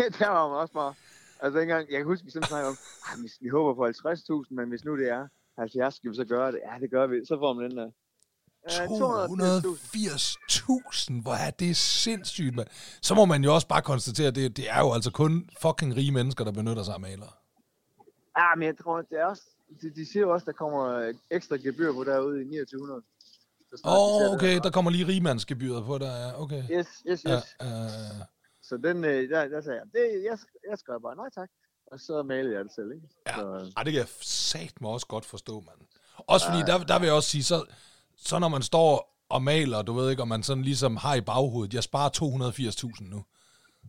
der 0.19 0.29
var 0.29 0.47
man 0.49 0.57
også 0.57 0.73
bare... 0.73 0.93
Altså 1.39 1.59
engang, 1.59 1.89
jeg 1.91 1.97
kan 1.99 2.05
huske, 2.05 2.25
vi 2.25 2.31
sådan 2.31 2.47
snakkede 2.47 2.69
om, 2.69 2.77
"Ej, 3.07 3.15
hvis 3.21 3.35
vi 3.41 3.49
håber 3.49 3.73
på 3.73 3.83
50.000, 3.87 4.55
men 4.57 4.69
hvis 4.69 4.85
nu 4.85 4.97
det 4.97 5.09
er 5.09 5.27
70, 5.57 5.95
skal 5.95 6.11
vi 6.11 6.15
så 6.15 6.25
gøre 6.25 6.51
det? 6.51 6.59
Ja, 6.67 6.79
det 6.79 6.91
gør 6.91 7.07
vi. 7.07 7.25
Så 7.25 7.35
får 7.41 7.53
man 7.53 7.69
den 7.69 7.77
der. 7.77 7.91
Ja, 8.69 8.85
280.000. 8.85 10.37
280.000, 10.49 11.21
hvor 11.21 11.33
er 11.33 11.51
det 11.51 11.77
sindssygt, 11.77 12.55
mand. 12.55 12.67
Så 13.01 13.15
må 13.15 13.25
man 13.25 13.43
jo 13.43 13.53
også 13.53 13.67
bare 13.67 13.81
konstatere, 13.81 14.27
at 14.27 14.35
det, 14.35 14.57
det 14.57 14.69
er 14.69 14.79
jo 14.79 14.93
altså 14.93 15.11
kun 15.11 15.49
fucking 15.61 15.95
rige 15.95 16.11
mennesker, 16.11 16.43
der 16.43 16.51
benytter 16.51 16.83
sig 16.83 16.93
af 16.93 16.99
malere. 16.99 17.29
Ja, 18.37 18.55
men 18.57 18.65
jeg 18.65 18.77
tror, 18.83 19.01
det 19.01 19.19
er 19.19 19.25
også... 19.25 19.43
De, 19.81 19.95
de 19.95 20.05
siger 20.11 20.21
jo 20.21 20.33
også, 20.33 20.45
der 20.45 20.51
kommer 20.51 20.83
øh, 20.85 21.13
ekstra 21.31 21.55
gebyr 21.55 21.93
på 21.93 22.03
derude 22.03 22.41
i 22.41 22.45
2900. 22.45 23.01
Så 23.69 23.77
snart 23.77 23.91
de 23.91 23.99
Åh, 23.99 24.29
oh, 24.29 24.33
okay, 24.35 24.59
der 24.63 24.71
kommer 24.71 24.91
lige 24.91 25.07
rigmandsgebyret 25.07 25.85
på 25.85 25.97
der, 25.97 26.11
ja, 26.17 26.41
okay. 26.41 26.63
Yes, 26.71 26.87
yes, 27.09 27.21
yes. 27.21 27.25
Ja, 27.25 27.41
Ja. 27.61 27.85
uh, 27.85 28.25
Så 28.63 28.77
den, 28.77 29.03
øh, 29.05 29.29
der, 29.29 29.47
der 29.47 29.61
sagde 29.61 29.79
jeg, 29.79 29.87
det, 29.93 30.23
jeg, 30.23 30.37
jeg 30.69 30.77
skrev 30.77 31.01
bare 31.01 31.15
nej 31.15 31.29
tak. 31.35 31.49
Og 31.91 31.99
så 31.99 32.23
malede 32.23 32.53
jeg 32.55 32.63
det 32.63 32.71
selv, 32.75 32.91
ikke? 32.91 33.07
Ja. 33.27 33.35
Så, 33.35 33.71
ej, 33.77 33.83
det 33.83 33.93
kan 33.93 33.99
jeg 33.99 34.07
sat 34.21 34.81
mig 34.81 34.91
også 34.91 35.07
godt 35.07 35.25
forstå, 35.25 35.53
mand. 35.59 35.79
Også 36.17 36.45
fordi, 36.49 36.59
der, 36.71 36.77
der 36.83 36.99
vil 36.99 37.05
jeg 37.05 37.15
også 37.15 37.29
sige, 37.29 37.43
så, 37.43 37.65
så 38.25 38.39
når 38.39 38.47
man 38.47 38.61
står 38.61 39.15
og 39.29 39.41
maler, 39.43 39.81
du 39.81 39.93
ved 39.93 40.09
ikke, 40.09 40.21
om 40.21 40.27
man 40.27 40.43
sådan 40.43 40.63
ligesom 40.63 40.95
har 40.97 41.15
i 41.15 41.21
baghovedet, 41.21 41.73
jeg 41.73 41.83
sparer 41.83 42.09
280.000 42.99 43.09
nu, 43.09 43.25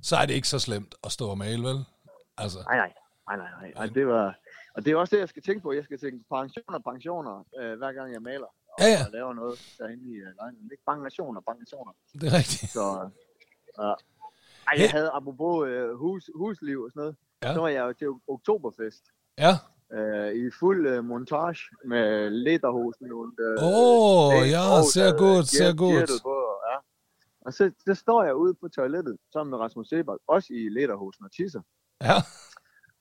så 0.02 0.16
er 0.16 0.26
det 0.26 0.34
ikke 0.34 0.48
så 0.48 0.58
slemt 0.58 0.94
at 1.04 1.12
stå 1.12 1.28
og 1.28 1.38
male, 1.38 1.62
vel? 1.62 1.84
Altså, 2.38 2.58
nej, 2.68 2.76
nej. 2.76 2.92
Nej, 3.28 3.36
nej, 3.36 3.50
nej. 3.60 3.72
Og 3.76 3.94
det, 3.94 4.06
var, 4.06 4.38
og 4.74 4.84
det 4.84 4.92
er 4.92 4.96
også 4.96 5.16
det, 5.16 5.20
jeg 5.20 5.28
skal 5.28 5.42
tænke 5.42 5.60
på. 5.62 5.72
Jeg 5.72 5.84
skal 5.84 5.98
tænke 6.00 6.24
pensioner, 6.34 6.78
pensioner, 6.78 7.44
øh, 7.60 7.78
hver 7.78 7.92
gang 7.92 8.12
jeg 8.12 8.22
maler. 8.22 8.46
Og, 8.46 8.78
Ja, 8.80 8.86
ja. 8.86 9.04
og 9.06 9.12
laver 9.12 9.32
noget 9.34 9.74
derinde 9.78 10.04
i 10.12 10.14
øh, 10.14 10.30
lejligheden. 10.40 10.70
Ikke 10.72 10.84
pensioner, 10.86 11.40
pensioner. 11.40 11.92
det 12.20 12.28
er 12.32 12.34
rigtigt. 12.38 12.72
Så, 12.72 13.10
ja. 13.82 13.92
Ej, 14.68 14.74
jeg 14.82 14.90
havde 14.90 15.10
apropos 15.14 15.68
øh, 15.68 15.94
hus, 15.94 16.30
husliv 16.34 16.78
og 16.80 16.90
sådan 16.90 17.00
noget. 17.00 17.16
Ja. 17.42 17.54
Så 17.54 17.60
var 17.60 17.68
jeg 17.68 17.82
jo 17.88 17.92
til 17.92 18.08
Oktoberfest. 18.28 19.04
Ja. 19.38 19.52
Øh, 19.92 20.32
I 20.34 20.50
fuld 20.60 20.86
øh, 20.86 21.04
montage 21.04 21.60
med 21.84 22.30
lederhosen. 22.30 23.06
Øh, 23.06 23.56
Åh, 23.62 24.32
dagens 24.32 24.50
ja, 24.52 24.82
ser 24.82 25.10
gert- 25.10 25.18
godt. 25.18 25.46
gertet 25.92 26.20
På, 26.22 26.34
ja. 26.70 26.76
Og 27.46 27.52
så, 27.52 27.70
så 27.86 27.94
står 27.94 28.22
jeg 28.24 28.34
ude 28.34 28.54
på 28.54 28.68
toilettet 28.68 29.16
sammen 29.32 29.50
med 29.50 29.58
Rasmus 29.58 29.88
Sebak, 29.88 30.18
også 30.28 30.48
i 30.50 30.68
lederhosen 30.68 31.24
og 31.24 31.32
tisser. 31.32 31.60
Ja. 32.02 32.16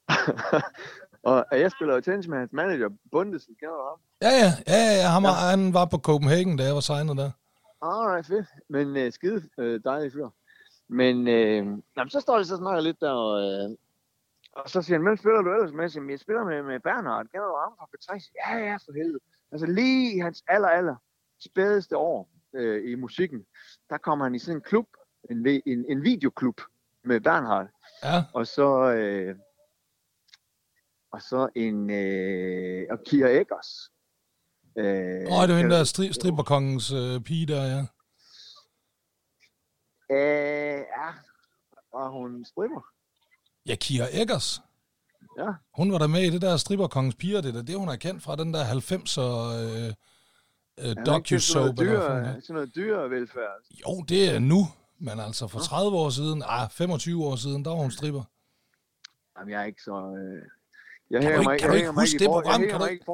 og 1.29 1.45
jeg 1.51 1.71
spiller 1.71 1.95
jo 1.95 2.01
tennis 2.01 2.27
med 2.27 2.37
hans 2.37 2.53
manager, 2.53 2.89
Bundesen, 3.11 3.55
kender 3.59 3.75
du 3.75 3.83
ham? 3.89 3.99
Ja, 4.21 4.29
ja, 4.43 4.51
ja, 4.67 5.01
ja, 5.01 5.07
han, 5.07 5.23
var, 5.23 5.49
han 5.49 5.73
var 5.73 5.85
på 5.85 5.97
Copenhagen, 5.97 6.57
da 6.57 6.63
jeg 6.63 6.73
var 6.73 6.79
signet 6.79 7.17
der. 7.17 7.31
Alright, 7.81 8.27
fedt. 8.27 8.45
Men 8.69 8.97
øh, 8.97 9.11
skide 9.11 9.43
øh, 9.59 9.79
dejlig 9.85 10.11
fyr. 10.13 10.27
Men 10.89 11.27
øh, 11.27 11.65
jamen, 11.97 12.09
så 12.09 12.19
står 12.19 12.37
det 12.37 12.47
så 12.47 12.53
og 12.53 12.59
snakker 12.59 12.81
lidt 12.81 13.01
der, 13.01 13.11
og, 13.11 13.41
øh, 13.41 13.69
og 14.55 14.69
så 14.69 14.81
siger 14.81 14.97
han, 14.97 15.03
hvem 15.05 15.17
spiller 15.17 15.41
du 15.41 15.53
ellers 15.53 15.71
med? 15.73 15.83
Jeg 15.83 15.91
siger, 15.91 16.09
jeg 16.09 16.19
spiller 16.19 16.43
med, 16.43 16.63
med 16.63 16.79
Bernhard. 16.79 17.25
Kender 17.25 17.47
du 17.47 17.57
ham 17.63 17.73
fra 17.79 17.87
P3? 17.91 18.31
Ja, 18.45 18.57
ja, 18.57 18.75
for 18.75 18.93
helvede. 18.93 19.19
Altså 19.51 19.67
lige 19.67 20.15
i 20.15 20.19
hans 20.19 20.43
aller, 20.47 20.67
aller 20.67 20.95
spædeste 21.39 21.97
år 21.97 22.29
øh, 22.55 22.91
i 22.91 22.95
musikken, 22.95 23.45
der 23.89 23.97
kommer 23.97 24.25
han 24.25 24.35
i 24.35 24.39
sådan 24.39 24.57
en 24.57 24.61
klub, 24.61 24.87
en, 25.29 25.47
en, 25.47 25.85
en 25.89 26.03
videoklub 26.03 26.61
med 27.03 27.21
Bernhard. 27.21 27.67
Ja, 28.03 28.23
Og 28.33 28.47
så, 28.47 28.91
øh, 28.91 29.35
og 31.11 31.21
så 31.21 31.49
en, 31.55 31.89
øh, 31.89 32.87
og 32.89 32.99
Kira 33.05 33.29
Eggers. 33.29 33.91
Øh, 34.77 34.85
Åh, 35.31 35.41
det 35.47 35.53
var 35.53 35.57
hende 35.57 35.75
der 35.75 35.83
stri, 35.83 36.13
stripperkongens 36.13 36.91
øh, 36.91 37.21
pige 37.21 37.45
der, 37.47 37.63
ja. 37.63 37.81
Øh, 40.11 40.79
ja, 40.97 41.09
var 41.93 42.09
hun 42.09 42.45
stripper? 42.45 42.94
Ja, 43.65 43.75
Kira 43.75 44.07
Eggers. 44.11 44.61
Ja. 45.37 45.47
Hun 45.77 45.91
var 45.91 45.97
der 45.97 46.07
med 46.07 46.21
i 46.21 46.29
det 46.29 46.41
der 46.41 46.57
stripperkongens 46.57 47.15
piger, 47.15 47.41
det 47.41 47.53
der, 47.53 47.61
det 47.61 47.75
hun 47.77 47.89
er 47.89 47.95
kendt 47.95 48.23
fra, 48.23 48.35
den 48.35 48.53
der 48.53 48.65
90'er 48.65 49.21
øh, 49.59 49.93
øh, 50.89 50.95
docu-soap. 51.05 51.79
Eller 51.79 51.99
det 51.99 52.27
er. 52.27 52.39
sådan 52.41 52.53
noget 52.53 52.75
dyrevelfærd. 52.75 53.51
Jo, 53.87 54.01
det 54.09 54.35
er 54.35 54.39
nu, 54.39 54.67
men 54.99 55.19
altså 55.19 55.47
for 55.47 55.59
30 55.59 55.97
år 55.97 56.09
siden, 56.09 56.43
ah, 56.45 56.69
25 56.69 57.25
år 57.25 57.35
siden, 57.35 57.65
der 57.65 57.71
var 57.71 57.77
hun 57.77 57.91
stripper. 57.91 58.23
Jamen, 59.39 59.51
jeg 59.53 59.61
er 59.61 59.65
ikke 59.65 59.81
så... 59.81 60.15
Øh... 60.17 60.41
Jeg 61.11 61.21
Kan 61.21 61.31
du 61.31 61.37
ikke- 61.39 61.49
mig, 61.49 61.59
kan 61.59 61.69
du 61.69 61.75
ikke 61.75 61.89
huske 61.91 62.19
det 62.19 62.27
program? 62.27 62.61
Kan 62.61 62.79
du 62.79 62.85
ikke-. 62.85 63.05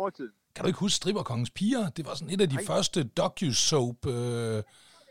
Kan 0.55 0.63
du 0.63 0.67
ikke 0.67 0.79
huske 0.79 0.95
stripperkongens 0.95 1.49
piger? 1.49 1.89
Det 1.89 2.05
var 2.05 2.13
sådan 2.15 2.33
et 2.33 2.41
af 2.41 2.49
de 2.49 2.55
Nej. 2.55 2.65
første 2.65 3.03
docu-soap 3.19 4.05
øh, 4.07 4.63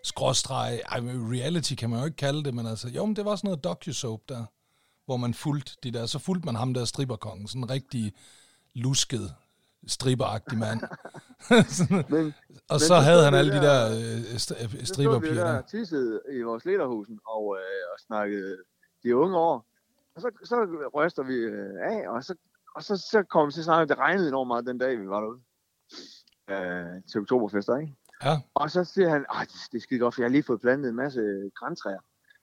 skråstreg, 0.04 0.80
ej, 0.88 0.98
reality 1.04 1.74
kan 1.74 1.90
man 1.90 1.98
jo 1.98 2.04
ikke 2.04 2.16
kalde 2.16 2.44
det, 2.44 2.54
men 2.54 2.66
altså, 2.66 2.88
jo, 2.88 3.06
men 3.06 3.16
det 3.16 3.24
var 3.24 3.36
sådan 3.36 3.48
noget 3.48 3.64
docu-soap 3.66 4.20
der, 4.28 4.44
hvor 5.10 5.16
man 5.16 5.34
fulgte 5.34 5.72
de 5.82 5.90
der, 5.90 6.06
så 6.06 6.18
fulgte 6.18 6.46
man 6.46 6.54
ham 6.54 6.74
der 6.74 6.84
stripperkongen, 6.84 7.46
sådan 7.48 7.62
en 7.62 7.70
rigtig 7.70 8.14
lusket, 8.74 9.34
stripperagtig 9.86 10.58
mand. 10.58 10.80
Men 12.14 12.34
og 12.68 12.74
men 12.74 12.80
så 12.80 12.86
så 12.86 12.94
havde 12.94 13.24
han 13.24 13.34
alle 13.34 13.52
de 13.52 13.62
der- 13.68 13.86
øh, 13.90 14.32
øh, 14.32 14.38
så 14.38 14.54
stripperpiger 14.84 15.34
der 15.44 15.52
der. 15.52 15.62
tissede 15.62 16.20
i 16.32 16.42
vores 16.42 16.64
lederhusen 16.64 17.18
og, 17.26 17.56
øh, 17.58 17.82
og 17.92 17.98
snakkede 18.06 18.56
de 19.02 19.16
unge 19.16 19.36
år. 19.36 19.66
Og 20.14 20.20
så, 20.22 20.30
så 20.44 20.56
ryster 20.94 21.22
vi 21.22 21.34
øh, 21.34 21.74
af, 21.92 22.08
og 22.08 22.24
så, 22.24 22.34
og 22.76 22.82
så, 22.82 22.96
så 22.96 23.22
kom 23.22 23.46
vi 23.46 23.52
til 23.52 23.60
at 23.60 23.64
snakke, 23.64 23.88
det 23.90 23.98
regnede 23.98 24.28
enormt 24.28 24.48
meget 24.48 24.66
den 24.66 24.78
dag, 24.78 25.00
vi 25.00 25.08
var 25.08 25.20
derude. 25.20 25.40
Øh, 26.50 27.02
til 27.10 27.20
oktoberfester, 27.20 27.76
ikke? 27.76 27.94
Ja, 28.24 28.38
Og 28.54 28.70
så 28.70 28.84
siger 28.84 29.08
han, 29.08 29.26
at 29.40 29.48
det 29.72 29.78
er 29.78 29.82
skide 29.82 30.00
godt, 30.00 30.14
for 30.14 30.22
jeg 30.22 30.26
har 30.28 30.32
lige 30.32 30.42
fået 30.42 30.60
plantet 30.60 30.88
en 30.88 30.96
masse 30.96 31.20
græntræer. 31.54 31.98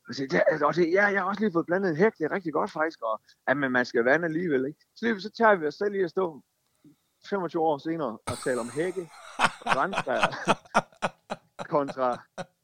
Så 0.07 0.13
siger, 0.17 0.27
jeg, 0.51 0.63
og 0.65 0.75
det, 0.75 0.91
ja, 0.93 1.05
jeg 1.05 1.21
har 1.21 1.27
også 1.27 1.41
lige 1.41 1.51
fået 1.51 1.65
plantet 1.65 1.89
en 1.91 1.97
hæk, 1.97 2.11
det 2.17 2.25
er 2.25 2.31
rigtig 2.31 2.53
godt 2.53 2.71
faktisk, 2.71 3.01
og 3.01 3.21
at 3.47 3.57
men 3.57 3.71
man 3.71 3.85
skal 3.85 4.03
vande 4.03 4.25
alligevel, 4.25 4.65
ikke? 4.65 4.79
Så, 4.95 5.05
lige, 5.05 5.21
så 5.21 5.29
tager 5.37 5.55
vi 5.55 5.67
os 5.67 5.75
selv 5.75 5.91
lige 5.91 6.03
at 6.03 6.09
stå 6.09 6.41
25 7.29 7.61
år 7.63 7.77
senere 7.77 8.17
og 8.27 8.37
tale 8.43 8.59
om 8.59 8.69
hække 8.69 9.09
og 9.39 9.71
græntræer 9.73 10.27
kontra, 11.75 12.07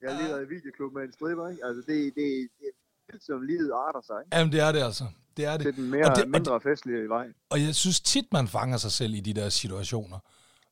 jeg 0.02 0.12
har 0.12 0.18
lige 0.22 0.30
været 0.34 0.46
i 0.46 0.50
videoklub 0.50 0.94
med 0.94 1.04
en 1.04 1.14
stripper, 1.14 1.50
ikke? 1.50 1.66
Altså, 1.66 1.82
det, 1.88 2.14
det, 2.16 2.48
det 2.62 3.16
er 3.16 3.18
som 3.22 3.42
livet 3.42 3.72
arter 3.72 4.02
sig, 4.02 4.16
ikke? 4.26 4.38
jamen 4.38 4.52
det 4.54 4.60
er 4.60 4.72
det 4.72 4.82
altså. 4.84 5.06
Det 5.38 5.46
er 5.46 5.58
det. 5.58 5.62
Til 5.62 5.76
den 5.76 5.90
mere, 5.92 6.06
Og 6.06 6.16
det- 6.16 6.24
det, 6.24 6.32
mindre 6.32 6.62
festlige 6.62 7.10
vej. 7.10 7.28
Og 7.50 7.62
jeg 7.62 7.76
synes 7.76 8.02
tit, 8.02 8.26
man 8.32 8.48
fanger 8.48 8.78
sig 8.78 8.92
selv 8.92 9.14
i 9.14 9.20
de 9.20 9.34
der 9.34 9.50
situationer, 9.50 10.20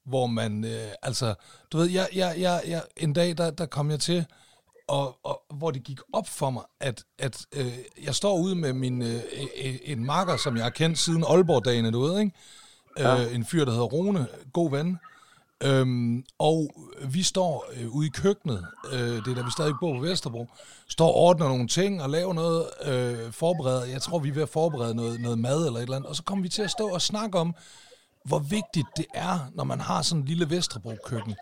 hvor 0.06 0.28
man, 0.28 0.64
øh, 0.66 0.92
altså, 1.02 1.36
du 1.72 1.78
ved, 1.78 1.90
jeg, 1.90 2.08
jeg, 2.16 2.36
jeg, 2.38 2.62
jeg, 2.68 2.82
en 2.98 3.14
dag, 3.14 3.38
der, 3.38 3.52
der 3.52 3.66
kom 3.66 3.90
jeg 3.92 4.00
til, 4.00 4.26
og, 4.92 5.18
og 5.24 5.42
hvor 5.54 5.72
det 5.72 5.84
gik 5.84 6.00
op 6.14 6.28
for 6.28 6.50
mig, 6.50 6.64
at, 6.80 7.04
at 7.20 7.46
øh, 7.56 7.74
jeg 8.04 8.16
står 8.16 8.38
ude 8.38 8.56
med 8.56 8.74
min, 8.74 9.02
øh, 9.02 9.22
øh, 9.64 9.76
en 9.84 10.06
marker, 10.06 10.38
som 10.38 10.56
jeg 10.56 10.64
har 10.64 10.70
kendt 10.70 11.00
siden 11.00 11.24
Aalborg-dagene, 11.24 11.92
du 11.92 12.02
ved, 12.02 12.20
ikke? 12.20 12.32
Ja. 13.00 13.24
Øh, 13.24 13.36
en 13.36 13.46
fyr, 13.46 13.66
der 13.66 13.72
hedder 13.72 13.86
Rune, 13.86 14.28
god 14.54 14.72
ven. 14.72 14.98
Øhm, 15.64 16.24
og 16.40 16.70
vi 17.06 17.24
står 17.24 17.66
øh, 17.74 17.90
ude 17.90 18.08
i 18.08 18.10
køkkenet, 18.10 18.66
øh, 18.94 19.00
det 19.00 19.28
er 19.28 19.36
da 19.36 19.42
vi 19.42 19.52
stadig 19.52 19.74
bor 19.80 19.94
på 19.94 20.00
Vesterbro, 20.00 20.48
står 20.88 21.08
og 21.08 21.16
ordner 21.16 21.48
nogle 21.48 21.68
ting 21.68 22.02
og 22.02 22.10
laver 22.10 22.34
noget, 22.34 22.66
øh, 22.86 23.32
forbereder, 23.32 23.86
jeg 23.86 24.02
tror 24.02 24.20
vi 24.20 24.30
er 24.30 24.34
ved 24.34 24.44
at 24.44 24.50
forberede 24.50 24.96
noget, 24.96 25.22
noget 25.22 25.40
mad 25.40 25.66
eller 25.66 25.80
et 25.80 25.84
eller 25.84 25.96
andet, 25.96 26.10
og 26.10 26.16
så 26.16 26.24
kommer 26.24 26.44
vi 26.44 26.50
til 26.50 26.62
at 26.62 26.72
stå 26.72 26.90
og 26.90 27.02
snakke 27.02 27.40
om, 27.40 27.56
hvor 28.26 28.40
vigtigt 28.40 28.88
det 28.98 29.06
er, 29.14 29.52
når 29.54 29.64
man 29.64 29.80
har 29.80 30.02
sådan 30.02 30.22
en 30.22 30.28
lille 30.28 30.50
Vesterbro-køkken, 30.50 31.36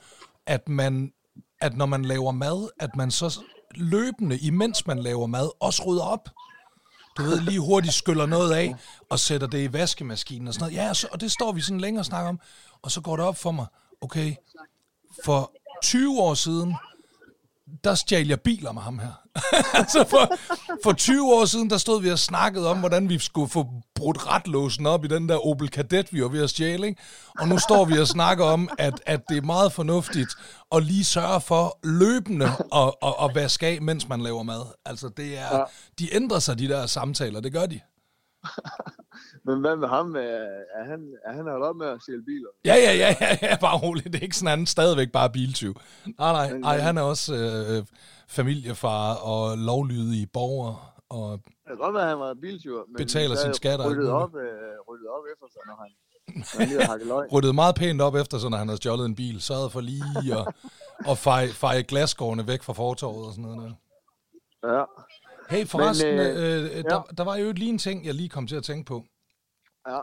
at 0.45 0.69
man, 0.69 1.11
at 1.61 1.77
når 1.77 1.85
man 1.85 2.05
laver 2.05 2.31
mad, 2.31 2.69
at 2.79 2.95
man 2.95 3.11
så 3.11 3.41
løbende, 3.75 4.39
imens 4.39 4.87
man 4.87 4.99
laver 4.99 5.27
mad, 5.27 5.49
også 5.59 5.83
rydder 5.85 6.03
op. 6.03 6.29
Du 7.17 7.23
ved, 7.23 7.41
lige 7.41 7.59
hurtigt 7.59 7.93
skyller 7.93 8.25
noget 8.25 8.53
af, 8.53 8.75
og 9.09 9.19
sætter 9.19 9.47
det 9.47 9.63
i 9.63 9.73
vaskemaskinen 9.73 10.47
og 10.47 10.53
sådan 10.53 10.63
noget. 10.63 10.83
Ja, 10.83 10.89
og, 10.89 10.95
så, 10.95 11.07
og 11.11 11.21
det 11.21 11.31
står 11.31 11.51
vi 11.51 11.61
sådan 11.61 11.81
længere 11.81 12.01
og 12.01 12.05
snakker 12.05 12.29
om, 12.29 12.39
og 12.81 12.91
så 12.91 13.01
går 13.01 13.15
det 13.15 13.25
op 13.25 13.37
for 13.37 13.51
mig, 13.51 13.65
okay, 14.01 14.35
for 15.25 15.51
20 15.83 16.19
år 16.19 16.33
siden, 16.33 16.75
der 17.83 17.95
stjal 17.95 18.27
jeg 18.27 18.41
biler 18.41 18.71
med 18.71 18.81
ham 18.81 18.99
her. 18.99 19.11
altså 19.79 20.05
for, 20.09 20.35
for 20.83 20.91
20 20.93 21.33
år 21.33 21.45
siden, 21.45 21.69
der 21.69 21.77
stod 21.77 22.01
vi 22.01 22.09
og 22.11 22.19
snakkede 22.19 22.69
om, 22.69 22.79
hvordan 22.79 23.09
vi 23.09 23.19
skulle 23.19 23.49
få 23.49 23.65
brudt 23.95 24.27
retlåsen 24.33 24.85
op 24.85 25.05
i 25.05 25.07
den 25.07 25.29
der 25.29 25.47
Opel 25.47 25.69
Kadett, 25.69 26.13
vi 26.13 26.21
var 26.21 26.27
ved 26.27 26.43
at 26.43 26.49
stjæle. 26.49 26.87
Ikke? 26.87 27.01
Og 27.39 27.47
nu 27.47 27.57
står 27.57 27.85
vi 27.85 27.99
og 27.99 28.07
snakker 28.07 28.45
om, 28.45 28.69
at, 28.77 28.93
at 29.05 29.21
det 29.29 29.37
er 29.37 29.41
meget 29.41 29.71
fornuftigt 29.73 30.29
at 30.75 30.83
lige 30.83 31.05
sørge 31.05 31.41
for 31.41 31.79
løbende 31.83 32.45
at, 32.75 32.93
at, 33.03 33.13
at 33.23 33.35
vaske 33.35 33.67
af, 33.67 33.81
mens 33.81 34.09
man 34.09 34.21
laver 34.21 34.43
mad. 34.43 34.61
Altså 34.85 35.09
det 35.17 35.37
er, 35.37 35.57
Ja. 35.57 35.63
de 35.99 36.15
ændrer 36.15 36.39
sig, 36.39 36.59
de 36.59 36.67
der 36.67 36.85
samtaler, 36.85 37.39
det 37.39 37.53
gør 37.53 37.65
de. 37.65 37.79
Men 39.45 39.59
hvad 39.61 39.75
med 39.75 39.87
ham? 39.87 40.15
Er, 40.15 40.19
er 40.79 40.85
han, 40.89 40.99
er 41.25 41.33
han 41.35 41.45
holdt 41.45 41.65
op 41.65 41.75
med 41.75 41.87
at 41.87 41.97
stjæle 42.01 42.23
biler? 42.25 42.47
Ja, 42.65 42.75
ja, 42.75 42.93
ja, 42.93 43.15
ja, 43.21 43.37
ja, 43.41 43.55
bare 43.57 43.77
roligt. 43.77 44.05
Det 44.05 44.15
er 44.15 44.19
ikke 44.23 44.35
sådan, 44.37 44.57
han 44.57 44.65
stadigvæk 44.65 45.11
bare 45.11 45.29
biltyv. 45.29 45.75
Nej, 46.19 46.31
nej, 46.31 46.57
nej 46.57 46.77
han 46.79 46.97
er 46.97 47.01
også 47.01 47.35
øh, 47.35 47.83
familiefar 48.29 49.15
og 49.15 49.57
lovlydig 49.57 50.31
borger. 50.31 50.93
Og 51.09 51.39
Det 51.45 51.53
kan 51.67 51.77
godt 51.77 51.93
være, 51.93 52.03
at 52.03 52.09
han 52.09 52.19
var 52.19 52.33
biltyver, 52.41 52.83
men 52.87 52.95
Betaler 52.97 53.35
så 53.35 53.41
sine 53.41 53.53
skatter 53.53 53.85
og 53.85 53.91
Ryddet 53.91 54.09
op, 54.09 54.35
øh, 54.35 54.41
ryddet 54.89 55.07
op 55.07 55.23
efter 55.33 55.45
sig, 55.53 55.61
når 55.67 55.75
han 55.83 55.91
ryddede 57.33 57.53
meget 57.53 57.75
pænt 57.75 58.01
op 58.01 58.15
efter, 58.15 58.37
så 58.37 58.49
når 58.49 58.57
han 58.57 58.67
havde 58.67 58.77
stjålet 58.77 59.05
en 59.05 59.15
bil. 59.15 59.41
Sørgede 59.41 59.69
for 59.69 59.81
lige 59.81 60.03
at, 60.39 60.53
at 61.11 61.17
feje, 61.17 61.47
feje 61.47 61.81
glasskårene 61.81 62.47
væk 62.47 62.63
fra 62.63 62.73
fortorvet 62.73 63.27
og 63.27 63.33
sådan 63.33 63.51
noget. 63.51 63.75
Der. 64.63 64.73
Ja, 64.77 64.83
Hey, 65.49 65.65
forresten, 65.65 66.15
Men, 66.15 66.27
øh, 66.27 66.63
øh, 66.63 66.77
øh, 66.77 66.83
der, 66.83 67.01
der 67.17 67.23
var 67.23 67.35
jo 67.35 67.51
lige 67.51 67.69
en 67.69 67.77
ting, 67.77 68.05
jeg 68.05 68.13
lige 68.13 68.29
kom 68.29 68.47
til 68.47 68.55
at 68.55 68.63
tænke 68.63 68.85
på. 68.85 69.05
ja. 69.87 69.99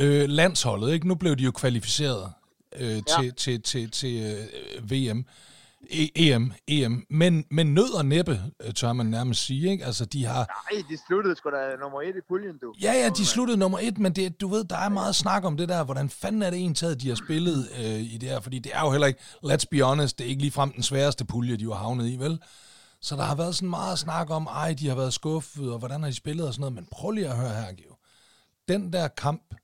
Øh, 0.00 0.28
landsholdet, 0.28 0.92
ikke? 0.92 1.08
Nu 1.08 1.14
blev 1.14 1.36
de 1.36 1.42
jo 1.42 1.50
kvalificeret 1.50 2.32
øh, 2.76 3.02
til, 3.18 3.34
til, 3.34 3.62
til, 3.62 3.90
til 3.90 4.22
øh, 4.22 4.90
VM. 4.90 5.24
E- 5.90 6.10
EM, 6.14 6.52
EM. 6.66 7.06
Men, 7.10 7.44
men 7.50 7.74
nød 7.74 7.94
og 7.94 8.06
næppe, 8.06 8.42
øh, 8.64 8.74
tør 8.74 8.92
man 8.92 9.06
nærmest 9.06 9.44
sige, 9.44 9.70
ikke? 9.70 9.84
Altså, 9.84 10.04
de 10.04 10.24
har... 10.24 10.72
Nej, 10.72 10.82
de 10.90 10.98
sluttede 11.06 11.36
sgu 11.36 11.50
da 11.50 11.76
nummer 11.80 12.02
et 12.02 12.16
i 12.16 12.20
puljen, 12.28 12.58
du. 12.58 12.74
Ja, 12.82 12.92
ja, 12.92 13.08
de 13.08 13.26
sluttede 13.26 13.58
nummer 13.58 13.78
et, 13.82 13.98
men 13.98 14.12
det, 14.12 14.40
du 14.40 14.48
ved, 14.48 14.64
der 14.64 14.76
er 14.76 14.88
meget 14.88 15.14
snak 15.14 15.44
om 15.44 15.56
det 15.56 15.68
der, 15.68 15.84
hvordan 15.84 16.10
fanden 16.10 16.42
er 16.42 16.50
det 16.50 16.64
en 16.64 16.74
taget, 16.74 17.00
de 17.02 17.08
har 17.08 17.14
spillet 17.16 17.68
øh, 17.78 18.00
i 18.00 18.18
det 18.20 18.28
her, 18.28 18.40
fordi 18.40 18.58
det 18.58 18.72
er 18.74 18.80
jo 18.80 18.90
heller 18.90 19.06
ikke, 19.06 19.20
let's 19.44 19.64
be 19.70 19.82
honest, 19.82 20.18
det 20.18 20.24
er 20.24 20.28
ikke 20.28 20.42
ligefrem 20.42 20.72
den 20.72 20.82
sværeste 20.82 21.24
pulje, 21.24 21.56
de 21.56 21.64
har 21.64 21.74
havnet 21.74 22.08
i, 22.08 22.16
vel? 22.16 22.38
Så 23.00 23.16
der 23.16 23.22
har 23.22 23.34
været 23.34 23.54
sådan 23.54 23.70
meget 23.70 23.98
snak 23.98 24.30
om, 24.30 24.46
ej, 24.46 24.74
de 24.78 24.88
har 24.88 24.94
været 24.94 25.12
skuffet, 25.12 25.72
og 25.72 25.78
hvordan 25.78 26.02
har 26.02 26.08
de 26.08 26.14
spillet 26.14 26.46
og 26.46 26.54
sådan 26.54 26.60
noget, 26.60 26.74
men 26.74 26.86
prøv 26.90 27.10
lige 27.10 27.28
at 27.28 27.36
høre 27.36 27.54
her, 27.54 27.72
Geo. 27.72 27.94
Den 28.68 28.92
der 28.92 29.08
kamp, 29.08 29.54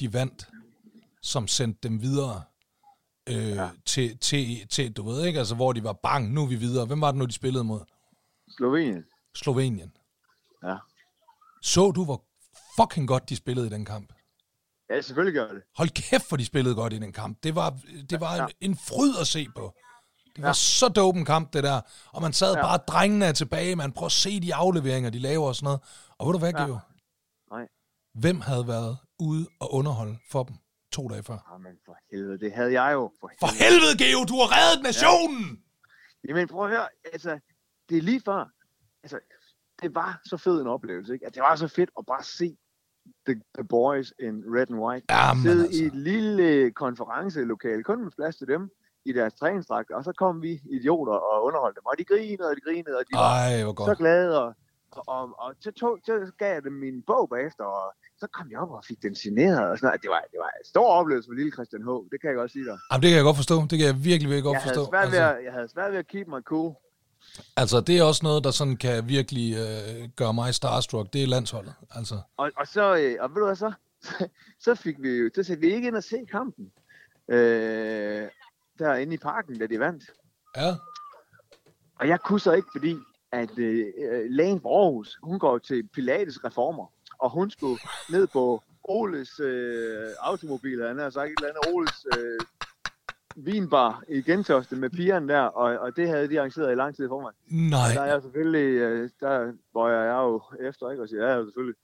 de 0.00 0.12
vandt, 0.12 0.48
som 1.22 1.48
sendte 1.48 1.88
dem 1.88 2.02
videre 2.02 2.42
øh, 3.28 3.48
ja. 3.48 3.70
til, 3.86 4.18
til, 4.18 4.68
til, 4.68 4.92
du 4.92 5.02
ved 5.08 5.24
ikke, 5.24 5.38
altså 5.38 5.54
hvor 5.54 5.72
de 5.72 5.84
var 5.84 5.92
bang, 5.92 6.32
nu 6.32 6.42
er 6.42 6.46
vi 6.46 6.56
videre. 6.56 6.86
Hvem 6.86 7.00
var 7.00 7.10
det 7.10 7.18
nu, 7.18 7.24
de 7.24 7.32
spillede 7.32 7.64
mod? 7.64 7.80
Slovenien. 8.56 9.04
Slovenien. 9.36 9.92
Ja. 10.64 10.76
Så 11.62 11.90
du, 11.90 12.04
hvor 12.04 12.24
fucking 12.80 13.08
godt 13.08 13.28
de 13.28 13.36
spillede 13.36 13.66
i 13.66 13.70
den 13.70 13.84
kamp? 13.84 14.12
Ja, 14.90 15.00
selvfølgelig 15.00 15.34
gør 15.34 15.52
det. 15.52 15.62
Hold 15.76 15.88
kæft, 15.88 16.24
for 16.28 16.36
de 16.36 16.44
spillede 16.44 16.74
godt 16.74 16.92
i 16.92 16.98
den 16.98 17.12
kamp. 17.12 17.38
Det 17.42 17.54
var, 17.54 17.78
det 18.10 18.20
var 18.20 18.36
Ja. 18.36 18.44
en, 18.44 18.70
en 18.70 18.76
fryd 18.76 19.14
at 19.20 19.26
se 19.26 19.46
på. 19.56 19.74
Det 20.36 20.42
var 20.42 20.48
Ja. 20.48 20.52
så 20.52 20.88
dope 20.88 21.18
en 21.18 21.24
kamp, 21.24 21.52
det 21.52 21.64
der. 21.64 21.80
Og 22.12 22.22
man 22.22 22.32
sad 22.32 22.54
Ja. 22.54 22.62
bare, 22.62 22.78
drengene 22.88 23.24
er 23.24 23.32
tilbage, 23.32 23.76
man 23.76 23.92
prøver 23.92 24.06
at 24.06 24.12
se 24.12 24.40
de 24.40 24.54
afleveringer, 24.54 25.10
de 25.10 25.18
laver 25.18 25.46
og 25.48 25.56
sådan 25.56 25.64
noget. 25.64 25.80
Og 26.18 26.26
ved 26.26 26.32
du 26.32 26.38
hvad, 26.38 26.52
Ja. 26.52 26.64
Geo? 26.64 26.78
Nej. 27.50 27.66
Hvem 28.14 28.40
havde 28.40 28.66
været 28.68 28.98
ude 29.18 29.46
og 29.60 29.74
underholde 29.74 30.18
for 30.30 30.42
dem 30.42 30.56
to 30.96 31.08
dage 31.08 31.22
før? 31.30 31.38
Jamen 31.52 31.76
for 31.86 31.96
helvede, 32.10 32.38
det 32.38 32.52
havde 32.52 32.72
jeg 32.80 32.90
jo. 32.92 33.04
For 33.20 33.30
For 33.40 33.52
helvede, 33.64 33.94
Geo, 34.02 34.20
du 34.32 34.36
har 34.42 34.48
reddet 34.56 34.80
nationen! 34.90 35.46
Jamen 36.28 36.48
prøv 36.48 36.64
at 36.64 36.70
høre, 36.70 36.88
altså, 37.12 37.32
det 37.88 37.98
er 37.98 38.02
lige 38.02 38.22
før, 38.28 38.40
altså, 39.02 39.18
det 39.82 39.94
var 39.94 40.20
så 40.24 40.36
fed 40.36 40.60
en 40.60 40.66
oplevelse, 40.66 41.12
ikke? 41.14 41.26
At 41.26 41.34
det 41.34 41.42
var 41.42 41.56
så 41.56 41.68
fedt 41.68 41.90
at 41.98 42.04
bare 42.06 42.24
se 42.38 42.56
the, 43.26 43.34
the 43.56 43.64
boys 43.64 44.12
in 44.20 44.34
red 44.56 44.66
and 44.70 44.80
white 44.84 45.06
Jamen 45.10 45.42
sidde 45.42 45.64
altså. 45.64 45.82
i 45.82 45.86
et 45.86 45.94
lille 45.94 46.70
konferencelokale, 46.72 47.82
kun 47.82 48.04
med 48.04 48.10
plads 48.10 48.36
til 48.36 48.46
dem 48.46 48.70
i 49.04 49.12
deres 49.12 49.34
træningsdragter, 49.34 49.94
og 49.96 50.04
så 50.04 50.12
kom 50.12 50.42
vi 50.42 50.60
idioter 50.70 51.12
og 51.12 51.44
underholdte 51.44 51.80
dem, 51.80 51.86
og 51.86 51.94
de 51.98 52.04
grinede, 52.04 52.48
og 52.50 52.56
de 52.56 52.60
grinede, 52.60 52.96
og 52.98 53.04
de 53.08 53.12
var 53.14 53.20
Ej, 53.20 53.62
hvor 53.62 53.86
så 53.86 53.94
glade, 53.94 54.44
og, 54.44 54.54
og, 55.06 55.22
og, 55.44 55.54
så, 55.60 55.70
tog, 55.80 55.98
så 56.06 56.32
gav 56.38 56.52
jeg 56.54 56.62
dem 56.62 56.72
min 56.72 57.02
bog 57.02 57.28
bagefter, 57.28 57.64
og 57.64 57.94
så 58.20 58.26
kom 58.32 58.50
jeg 58.50 58.58
op 58.58 58.70
og 58.70 58.84
fik 58.88 59.02
den 59.02 59.14
signeret, 59.14 59.64
og 59.70 59.78
sådan 59.78 59.86
noget. 59.88 60.02
Det 60.02 60.10
var, 60.10 60.20
det 60.32 60.38
var 60.38 60.50
en 60.60 60.64
stor 60.74 60.86
oplevelse 60.98 61.28
for 61.28 61.34
lille 61.34 61.52
Christian 61.52 61.82
H., 61.82 61.88
det 62.12 62.20
kan 62.20 62.28
jeg 62.30 62.36
godt 62.36 62.50
sige 62.52 62.64
dig. 62.64 62.78
Jamen, 62.90 63.02
det 63.02 63.08
kan 63.10 63.16
jeg 63.16 63.24
godt 63.24 63.36
forstå. 63.36 63.56
Det 63.70 63.76
kan 63.78 63.86
jeg 63.86 63.94
virkelig, 64.10 64.28
virkelig 64.30 64.42
godt 64.42 64.54
Jeg 64.54 64.62
havde, 64.62 64.74
forstå. 64.74 64.90
ved 64.90 64.98
Altså, 64.98 65.34
at, 65.34 65.44
jeg 65.44 65.52
havde 65.52 65.68
svært 65.68 65.90
ved 65.92 65.98
at 65.98 66.08
keep 66.08 66.26
mig 66.28 66.42
cool. 66.42 66.74
altså, 67.56 67.80
det 67.80 67.98
er 67.98 68.02
også 68.02 68.20
noget, 68.28 68.44
der 68.44 68.50
sådan 68.50 68.76
kan 68.76 69.08
virkelig 69.08 69.48
øh, 69.64 70.08
gøre 70.16 70.34
mig 70.34 70.54
starstruck. 70.54 71.12
Det 71.12 71.22
er 71.22 71.26
landsholdet. 71.26 71.74
Altså, 71.90 72.14
Og, 72.36 72.50
og 72.56 72.66
så, 72.66 72.84
øh, 72.96 73.16
og 73.20 73.30
ved 73.30 73.36
du 73.42 73.44
hvad 73.46 73.56
så? 73.56 73.72
så 74.66 74.74
fik 74.74 74.96
vi 75.02 75.08
jo, 75.10 75.30
så 75.34 75.42
satte 75.42 75.60
vi 75.60 75.74
ikke 75.74 75.88
ind 75.88 75.96
og 75.96 76.04
se 76.04 76.16
kampen. 76.30 76.72
Øh, 77.28 78.28
derinde 78.78 79.14
i 79.14 79.18
parken, 79.18 79.58
da 79.58 79.66
de 79.66 79.78
vandt. 79.80 80.04
ja. 80.56 80.74
Og 82.00 82.08
jeg 82.08 82.20
kunne 82.20 82.40
så 82.40 82.52
ikke, 82.52 82.68
fordi 82.76 82.96
at 83.32 83.58
øh, 83.58 83.86
øh, 83.98 84.30
lægen 84.30 84.60
på 84.60 84.68
Aarhus, 84.68 85.18
hun 85.22 85.38
går 85.38 85.58
til 85.58 85.88
Pilates 85.94 86.44
reformer, 86.44 86.86
og 87.18 87.30
hun 87.30 87.50
skulle 87.50 87.78
ned 88.10 88.26
på 88.26 88.62
Oles 88.84 89.40
øh, 89.40 90.08
automobil, 90.20 90.86
han 90.86 90.98
har 90.98 91.10
sagt 91.10 91.30
et 91.30 91.34
eller 91.38 91.48
andet 91.48 91.74
Oles 91.74 92.06
øh, 92.18 92.40
vinbar 93.36 94.02
i 94.08 94.22
Gentofte 94.22 94.76
med 94.76 94.90
pigerne 94.90 95.28
der, 95.28 95.40
og, 95.40 95.78
og 95.78 95.96
det 95.96 96.08
havde 96.08 96.28
de 96.28 96.38
arrangeret 96.38 96.72
i 96.72 96.74
lang 96.74 96.96
tid 96.96 97.08
for 97.08 97.20
mig. 97.20 97.32
Nej. 97.70 97.92
Der 97.94 98.00
er 98.00 98.12
jeg 98.12 98.22
selvfølgelig, 98.22 98.80
øh, 98.80 99.10
der 99.20 99.52
hvor 99.72 99.88
jeg 99.88 100.06
er 100.06 100.22
jo 100.22 100.42
efter, 100.60 100.90
ikke? 100.90 101.02
Og 101.02 101.08
siger, 101.08 101.28
ja, 101.28 101.44
selvfølgelig. 101.44 101.76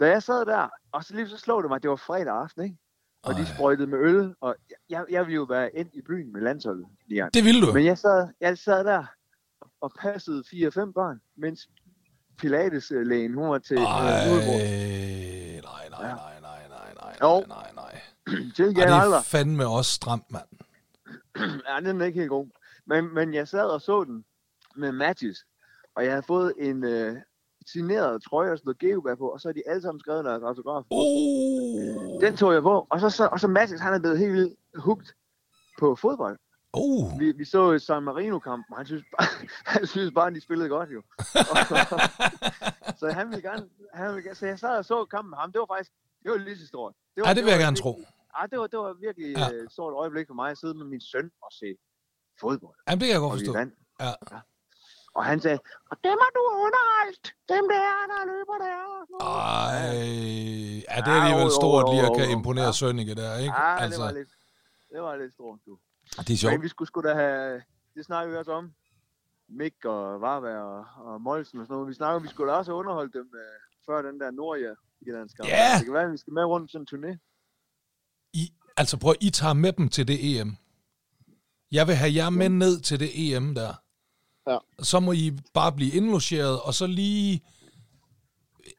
Da 0.00 0.08
jeg 0.08 0.22
sad 0.22 0.44
der, 0.44 0.68
og 0.92 1.04
så 1.04 1.14
lige 1.14 1.28
så 1.28 1.38
slog 1.38 1.62
det 1.62 1.70
mig, 1.70 1.82
det 1.82 1.90
var 1.90 1.96
fredag 1.96 2.34
aften, 2.34 2.64
ikke? 2.64 2.76
Og 3.22 3.32
Ej. 3.32 3.38
de 3.38 3.46
sprøjtede 3.46 3.86
med 3.86 3.98
øl, 3.98 4.34
og 4.40 4.56
jeg, 4.90 5.04
jeg 5.10 5.26
ville 5.26 5.34
jo 5.34 5.42
være 5.42 5.76
ind 5.76 5.88
i 5.92 6.02
byen 6.02 6.32
med 6.32 6.40
landsholdet, 6.40 6.86
Lian. 7.06 7.30
Det 7.34 7.44
vil 7.44 7.62
du. 7.62 7.72
Men 7.72 7.84
jeg 7.84 7.98
sad, 7.98 8.28
jeg 8.40 8.58
sad 8.58 8.84
der 8.84 9.04
og 9.80 9.92
passede 10.00 10.40
4-5 10.46 10.92
børn, 10.92 11.20
mens 11.36 11.68
Pilates-lægen, 12.38 13.34
hun 13.34 13.50
var 13.50 13.58
til 13.58 13.76
Ej, 13.78 14.26
øh, 14.26 14.32
udbrud. 14.32 14.60
nej, 15.62 15.88
nej, 15.88 15.88
nej, 15.88 16.08
Ja. 16.08 16.14
nej, 16.14 16.40
nej, 16.40 16.68
nej, 16.68 16.94
nej, 16.94 17.16
Jo. 17.22 17.44
nej, 17.48 17.70
nej. 17.74 18.00
Til 18.56 18.64
Ej, 18.64 18.86
det 18.86 19.14
er 19.16 19.22
fandme 19.22 19.66
også 19.66 19.92
stramt, 19.92 20.30
mand. 20.30 20.48
Ja, 21.68 21.80
den 21.90 22.00
er 22.00 22.04
ikke 22.04 22.18
helt 22.18 22.30
god. 22.30 22.46
Men, 22.86 23.14
men 23.14 23.34
jeg 23.34 23.48
sad 23.48 23.64
og 23.64 23.80
så 23.80 24.04
den 24.04 24.24
med 24.76 24.92
matches, 24.92 25.38
og 25.94 26.04
jeg 26.04 26.12
havde 26.12 26.22
fået 26.26 26.52
en 26.58 26.84
øh, 26.84 27.16
signeret 27.72 28.22
trøje, 28.22 28.50
og 28.52 28.58
stod 28.58 28.74
Geobær 28.78 29.14
på, 29.14 29.28
og 29.28 29.40
så 29.40 29.48
er 29.48 29.52
de 29.52 29.62
alle 29.66 29.82
sammen 29.82 30.00
skrevet 30.00 30.24
deres 30.24 30.42
autograf. 30.42 30.82
Oh. 30.90 32.20
Den 32.22 32.36
tog 32.36 32.52
jeg 32.54 32.62
på, 32.62 32.86
og 32.90 33.00
så, 33.00 33.10
så, 33.10 33.26
og 33.26 33.40
så 33.40 33.48
Mattis, 33.48 33.80
han 33.80 33.94
er 33.94 33.98
blevet 33.98 34.18
helt 34.18 34.32
vildt 34.32 34.54
hooked 34.74 35.06
på 35.78 35.94
fodbold. 35.94 36.38
Oh. 36.76 37.18
Vi, 37.20 37.32
vi 37.32 37.44
så 37.44 37.78
San 37.78 38.02
Marino-kampen, 38.02 38.70
og 38.72 38.76
han 38.76 38.86
synes, 38.86 39.04
bare, 39.18 39.28
han 39.74 39.86
synes 39.86 40.12
bare, 40.14 40.26
at 40.26 40.34
de 40.34 40.40
spillede 40.40 40.68
godt 40.68 40.90
jo. 40.96 41.02
så 43.00 43.04
han 43.18 43.28
ville 43.30 43.42
gerne, 43.48 43.68
han 43.94 44.14
ville 44.14 44.34
så 44.34 44.46
jeg 44.46 44.58
sad 44.58 44.78
og 44.78 44.84
så 44.84 45.04
kampen 45.04 45.30
med 45.30 45.38
ham, 45.38 45.52
det 45.52 45.58
var 45.58 45.66
faktisk, 45.74 45.92
det 46.22 46.30
var 46.30 46.38
lige 46.38 46.58
så 46.58 46.66
stort. 46.66 46.94
Det 47.14 47.20
var, 47.22 47.28
Ja, 47.28 47.34
det 47.34 47.44
vil 47.44 47.50
jeg 47.50 47.60
gerne 47.60 47.76
tro. 47.76 47.92
Ja, 48.40 48.46
det 48.50 48.58
var, 48.60 48.66
det 48.66 48.78
var 48.78 48.92
virkelig 49.06 49.28
Ja. 49.36 49.40
ja. 49.40 49.62
et 49.64 49.72
stort 49.72 49.92
øjeblik 50.02 50.26
for 50.26 50.34
mig 50.34 50.50
at 50.50 50.58
sidde 50.58 50.74
med 50.80 50.86
min 50.86 51.00
søn 51.00 51.30
og 51.42 51.50
se 51.60 51.68
fodbold. 52.40 52.76
Jamen, 52.88 53.00
det 53.00 53.06
kan 53.06 53.12
jeg 53.14 53.20
godt 53.26 53.32
forstå. 53.38 53.52
vandt. 53.52 53.74
Ja. 54.00 54.12
Og 55.18 55.24
han 55.24 55.40
sagde, 55.40 55.58
og 55.90 55.96
dem 56.04 56.16
har 56.24 56.30
du 56.38 56.42
underholdt. 56.66 57.24
Dem 57.54 57.64
der, 57.74 57.90
der 58.12 58.20
løber 58.32 58.56
der. 58.66 58.76
Ej, 59.20 59.78
ja, 60.92 61.00
det 61.04 61.10
er 61.12 61.16
Ja, 61.16 61.24
alligevel 61.24 61.50
stort 61.60 61.84
lige 61.92 62.04
at 62.08 62.12
kan 62.18 62.26
imponere 62.38 62.64
Ja. 62.64 62.72
Sønneke 62.80 63.14
der, 63.14 63.32
ikke? 63.44 63.54
Ja, 63.60 63.72
det 63.76 63.82
altså, 63.84 64.02
var 64.02 64.12
lidt, 64.12 64.28
det 64.92 65.00
var 65.02 65.16
lidt 65.16 65.32
stort, 65.38 65.58
du. 65.66 65.78
Det 66.22 66.30
er 66.30 66.36
sjovt. 66.36 66.52
Men 66.52 66.62
vi 66.62 66.68
skulle 66.68 66.88
sgu 66.88 67.00
da 67.00 67.14
have, 67.14 67.62
det 67.94 68.04
snakker 68.04 68.32
vi 68.32 68.36
også 68.38 68.52
om. 68.52 68.72
Mick 69.48 69.84
og 69.84 70.20
Varberg 70.20 70.62
og, 70.62 70.84
og 70.96 71.20
Molsen 71.20 71.60
og 71.60 71.66
sådan 71.66 71.74
noget. 71.74 71.88
Vi 71.88 71.94
snakker, 71.94 72.20
vi 72.20 72.28
skulle 72.28 72.52
da 72.52 72.56
også 72.56 72.70
have 72.70 72.78
underholdt 72.78 73.14
dem 73.14 73.30
øh, 73.34 73.60
før 73.86 74.02
den 74.02 74.20
der 74.20 74.30
Nordjyllandskamp. 74.30 75.48
Ja! 75.48 75.74
Det 75.78 75.84
kan 75.84 75.94
være, 75.94 76.04
at 76.04 76.12
vi 76.12 76.16
skal 76.16 76.32
med 76.32 76.44
rundt 76.44 76.72
sådan 76.72 76.86
en 76.92 76.92
turné. 76.92 77.12
I, 78.32 78.52
altså 78.76 78.96
prøv, 78.96 79.14
I 79.20 79.30
tager 79.30 79.54
med 79.54 79.72
dem 79.72 79.88
til 79.88 80.08
det 80.08 80.40
EM. 80.40 80.56
Jeg 81.72 81.86
vil 81.86 81.94
have 81.94 82.14
jer 82.14 82.30
med 82.30 82.48
ned 82.48 82.80
til 82.80 83.00
det 83.00 83.10
EM 83.14 83.54
der. 83.54 83.74
Ja. 84.46 84.58
Så 84.82 85.00
må 85.00 85.12
I 85.12 85.38
bare 85.54 85.72
blive 85.72 85.92
indlogeret, 85.92 86.60
og 86.60 86.74
så 86.74 86.86
lige 86.86 87.42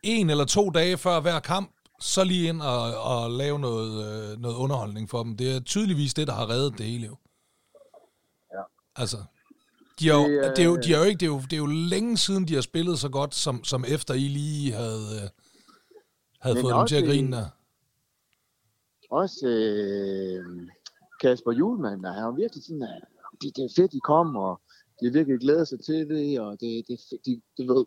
en 0.04 0.30
eller 0.30 0.45
to 0.45 0.69
dage 0.69 0.97
før 0.97 1.19
hver 1.19 1.39
kamp, 1.39 1.71
så 2.02 2.23
lige 2.23 2.50
ind 2.50 2.62
og, 2.62 3.02
og 3.02 3.32
lave 3.32 3.60
noget, 3.60 3.91
øh, 4.08 4.39
noget 4.39 4.56
underholdning 4.56 5.10
for 5.10 5.23
dem. 5.23 5.38
Det 5.38 5.56
er 5.56 5.60
tydeligvis 5.60 6.13
det, 6.13 6.28
der 6.28 6.34
har 6.34 6.50
reddet 6.50 6.78
det 6.78 6.86
hele 6.86 7.06
jo. 7.06 7.17
Altså, 8.98 9.18
de 10.00 10.08
har, 10.08 10.16
jo, 10.16 10.24
Det, 10.24 10.38
øh, 10.38 10.50
det, 10.56 10.60
er 10.60 10.64
jo, 10.64 10.76
de 10.78 10.92
har 10.94 10.98
jo 11.00 11.04
ikke, 11.06 11.20
det, 11.20 11.26
er 11.26 11.30
jo, 11.30 11.40
det 11.42 11.54
er 11.54 11.58
jo 11.58 11.66
længe 11.66 12.18
siden, 12.18 12.48
de 12.48 12.54
har 12.54 12.62
spillet 12.62 13.00
så 13.00 13.10
godt, 13.10 13.36
som, 13.36 13.64
som 13.64 13.86
efter 13.88 14.14
I 14.14 14.28
lige 14.28 14.72
havde, 14.74 15.08
øh, 15.24 15.30
havde 16.42 16.62
fået 16.62 16.76
dem 16.76 16.88
til 16.88 16.96
at 16.96 17.04
i- 17.04 17.08
grine 17.08 17.38
der. 17.38 17.46
Også 19.12 19.48
øh, 19.48 20.68
Kasper 21.22 21.52
Julemand, 21.52 22.04
der 22.04 22.14
har 22.14 22.32
virkelig 22.32 22.64
sådan, 22.64 22.82
at 22.84 23.02
det, 23.42 23.56
det 23.56 23.64
er 23.64 23.70
fedt, 23.76 23.92
de 23.92 24.00
kom, 24.00 24.36
og 24.36 24.62
de 25.02 25.14
virkelig 25.14 25.40
glædet 25.40 25.68
sig 25.68 25.80
til 25.86 26.10
det, 26.10 26.40
og 26.40 26.52
det, 26.60 26.84
det 26.88 26.94
er 27.12 27.18
de, 27.26 27.42
du 27.58 27.74
ved, 27.74 27.86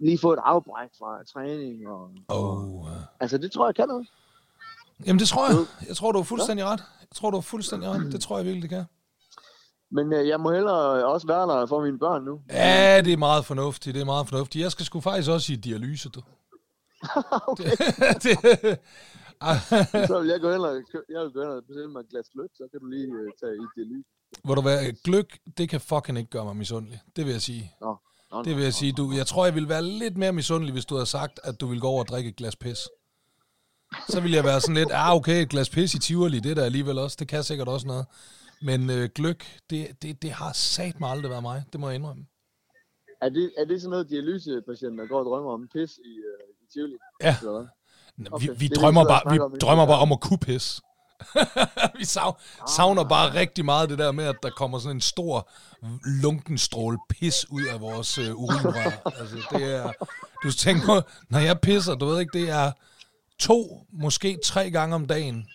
lige 0.00 0.18
få 0.18 0.32
et 0.32 0.38
afbræk 0.44 0.88
fra 0.98 1.24
træning, 1.32 1.88
og, 1.88 2.10
og 2.28 2.50
Oh, 2.58 2.74
uh. 2.74 2.86
altså 3.20 3.38
det 3.38 3.52
tror 3.52 3.66
jeg 3.66 3.74
kan 3.74 3.88
noget. 3.88 4.06
Jamen 5.06 5.18
det 5.20 5.28
tror 5.28 5.48
jeg. 5.48 5.66
Jeg 5.88 5.96
tror, 5.96 6.12
du 6.12 6.18
har 6.18 6.24
fuldstændig 6.24 6.64
ret. 6.66 6.80
Jeg 7.00 7.08
tror, 7.14 7.30
du 7.30 7.36
har 7.36 7.42
fuldstændig 7.42 7.88
ret. 7.88 8.12
Det 8.12 8.20
tror 8.20 8.36
jeg 8.36 8.46
virkelig, 8.46 8.62
det 8.62 8.70
kan. 8.70 8.84
Men 9.90 10.12
øh, 10.12 10.28
jeg 10.28 10.40
må 10.40 10.52
hellere 10.52 11.04
også 11.04 11.26
være 11.26 11.48
der 11.48 11.66
for 11.66 11.84
mine 11.84 11.98
børn 11.98 12.24
nu. 12.24 12.40
Ja, 12.50 13.00
det 13.04 13.12
er 13.12 13.16
meget 13.16 13.44
fornuftigt. 13.44 13.94
Det 13.94 14.00
er 14.00 14.04
meget 14.04 14.28
fornuftigt. 14.28 14.62
Jeg 14.62 14.70
skal 14.72 14.86
sgu 14.86 15.00
faktisk 15.00 15.30
også 15.30 15.52
i 15.52 15.56
dialyse, 15.56 16.08
du. 16.08 16.20
okay. 17.48 17.70
det, 18.24 18.78
Så 20.10 20.20
vil 20.20 20.28
jeg 20.28 20.40
gå 20.40 20.52
hen 20.52 20.60
og, 20.60 20.74
jeg 21.10 21.20
vil 21.22 21.30
gå 21.32 21.40
hen 21.42 21.50
og 21.50 21.62
bestille 21.66 21.90
mig 21.92 22.00
et 22.00 22.08
glas 22.10 22.26
gløb, 22.34 22.50
så 22.54 22.64
kan 22.70 22.80
du 22.80 22.86
lige 22.86 23.06
øh, 23.06 23.30
tage 23.40 23.54
i 23.54 23.66
det 23.76 23.86
lys. 23.86 24.04
hvor 24.44 24.54
du 24.54 24.60
være 24.60 24.92
gløk, 25.04 25.38
det 25.58 25.68
kan 25.68 25.80
fucking 25.80 26.18
ikke 26.18 26.30
gøre 26.30 26.44
mig 26.44 26.56
misundelig. 26.56 27.00
Det 27.16 27.24
vil 27.24 27.32
jeg 27.32 27.42
sige. 27.42 27.72
Nå, 27.80 27.96
nå, 28.32 28.42
Det 28.42 28.56
vil 28.56 28.64
jeg 28.64 28.74
sige. 28.74 28.92
Du, 28.92 29.12
jeg 29.12 29.26
tror, 29.26 29.44
jeg 29.44 29.54
ville 29.54 29.68
være 29.68 29.82
lidt 29.82 30.16
mere 30.16 30.32
misundelig, 30.32 30.72
hvis 30.72 30.84
du 30.84 30.94
havde 30.94 31.06
sagt, 31.06 31.40
at 31.44 31.60
du 31.60 31.66
ville 31.66 31.80
gå 31.80 31.86
over 31.88 32.00
og 32.00 32.08
drikke 32.08 32.30
et 32.30 32.36
glas 32.36 32.56
pis. 32.56 32.78
så 34.08 34.20
ville 34.20 34.36
jeg 34.36 34.44
være 34.44 34.60
sådan 34.60 34.74
lidt, 34.74 34.92
ah 34.92 35.14
okay, 35.14 35.42
et 35.42 35.48
glas 35.48 35.70
pis 35.70 35.94
i 35.94 35.98
Tivoli, 35.98 36.40
det 36.40 36.50
er 36.50 36.54
der 36.54 36.64
alligevel 36.64 36.98
også, 36.98 37.16
det 37.20 37.28
kan 37.28 37.42
sikkert 37.42 37.68
også 37.68 37.86
noget. 37.86 38.06
Men 38.64 38.90
øh, 38.90 39.08
gløk, 39.14 39.44
det, 39.70 40.02
det, 40.02 40.22
det 40.22 40.30
har 40.30 40.52
sat 40.52 41.00
mig 41.00 41.10
aldrig 41.10 41.30
været 41.30 41.42
mig, 41.42 41.64
det 41.72 41.80
må 41.80 41.88
jeg 41.88 41.94
indrømme. 41.94 42.26
Er 43.22 43.28
det, 43.28 43.52
er 43.58 43.64
det 43.64 43.80
sådan 43.80 43.90
noget, 43.90 44.10
dialysepatienter 44.10 45.06
går 45.06 45.18
og 45.18 45.24
drømmer 45.24 45.52
om? 45.52 45.68
Pis 45.72 45.90
i, 45.98 46.12
uh, 46.28 46.62
i 46.62 46.72
Tivoli? 46.72 46.96
Ja. 47.22 47.36
Eller? 47.42 47.66
Vi, 48.16 48.26
Okay, 48.30 48.48
vi, 48.58 48.68
det 48.68 48.76
er 48.76 48.80
drømmer 48.80 49.04
det, 49.04 49.08
vi 49.08 49.38
bare, 49.38 49.44
om 49.44 49.52
vi 49.52 49.58
drømmer 49.58 49.86
bare 49.86 49.98
om 49.98 50.12
at 50.12 50.20
kunne 50.20 50.38
pisse. 50.38 50.82
vi 51.98 52.04
sav, 52.04 52.38
savner 52.76 53.04
bare 53.04 53.34
rigtig 53.34 53.64
meget 53.64 53.90
det 53.90 53.98
der 53.98 54.12
med, 54.12 54.24
at 54.24 54.36
der 54.42 54.50
kommer 54.50 54.78
sådan 54.78 54.96
en 54.96 55.00
stor 55.00 55.50
lunkenstråle 56.22 56.98
pis 57.08 57.50
ud 57.50 57.64
af 57.72 57.80
vores 57.80 58.18
øh, 58.18 58.34
urinrør. 58.34 59.10
altså, 59.20 59.36
det 59.50 59.74
er, 59.74 59.92
du 60.42 60.52
tænker 60.52 61.02
når 61.32 61.38
jeg 61.38 61.60
pisser, 61.60 61.94
du 61.94 62.06
ved 62.06 62.20
ikke, 62.20 62.38
det 62.38 62.50
er 62.50 62.72
to, 63.38 63.86
måske 63.92 64.38
tre 64.44 64.70
gange 64.70 64.94
om 64.94 65.06
dagen, 65.06 65.46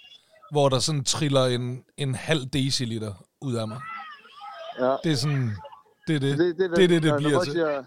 hvor 0.52 0.70
der 0.70 0.80
sådan 0.80 1.04
triller 1.04 1.46
en, 1.46 1.86
en 1.98 2.16
halv 2.16 2.46
deciliter 2.46 3.14
ud 3.42 3.56
af 3.56 3.68
mig. 3.68 3.82
Ja. 4.80 4.96
Det 5.04 5.12
er 5.12 5.16
sådan, 5.16 5.50
det 6.08 6.16
er 6.16 6.20
det, 6.20 6.38
Det, 6.38 6.58
det, 6.60 6.70
det, 6.78 6.84
er 6.84 6.88
det, 6.88 7.04
det 7.04 7.12
når, 7.12 7.18
bliver 7.18 7.32
når 7.38 7.44
til. 7.44 7.54
Siger, 7.54 7.84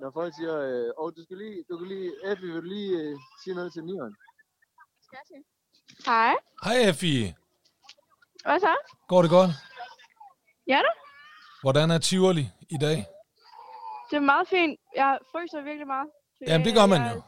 når 0.00 0.10
folk 0.14 0.34
siger, 0.38 0.56
øh, 0.58 0.90
oh, 0.96 1.12
du 1.16 1.22
skal 1.24 1.36
lige, 1.36 1.64
du 1.70 1.78
kan 1.78 1.88
lige, 1.88 2.10
Effie, 2.30 2.46
vil 2.46 2.56
du 2.56 2.60
lige 2.60 2.90
øh, 3.02 3.16
sige 3.44 3.54
noget 3.54 3.72
til 3.72 3.84
Nieren? 3.84 4.14
Hej. 6.06 6.34
Hej 6.64 6.88
Effie, 6.90 7.34
Hvad 8.44 8.60
så? 8.60 8.74
går 9.08 9.22
det 9.22 9.30
godt? 9.30 9.50
Ja 10.66 10.76
da. 10.86 10.92
Hvordan 11.60 11.90
er 11.90 11.98
Tivoli 11.98 12.50
i 12.70 12.78
dag? 12.80 13.06
Det 14.10 14.16
er 14.16 14.20
meget 14.20 14.48
fint. 14.48 14.80
Jeg 14.96 15.18
fryser 15.32 15.60
virkelig 15.62 15.86
meget. 15.86 16.08
Så 16.38 16.44
Jamen, 16.46 16.66
det 16.66 16.74
gør 16.74 16.86
man 16.86 17.00
jo. 17.14 17.22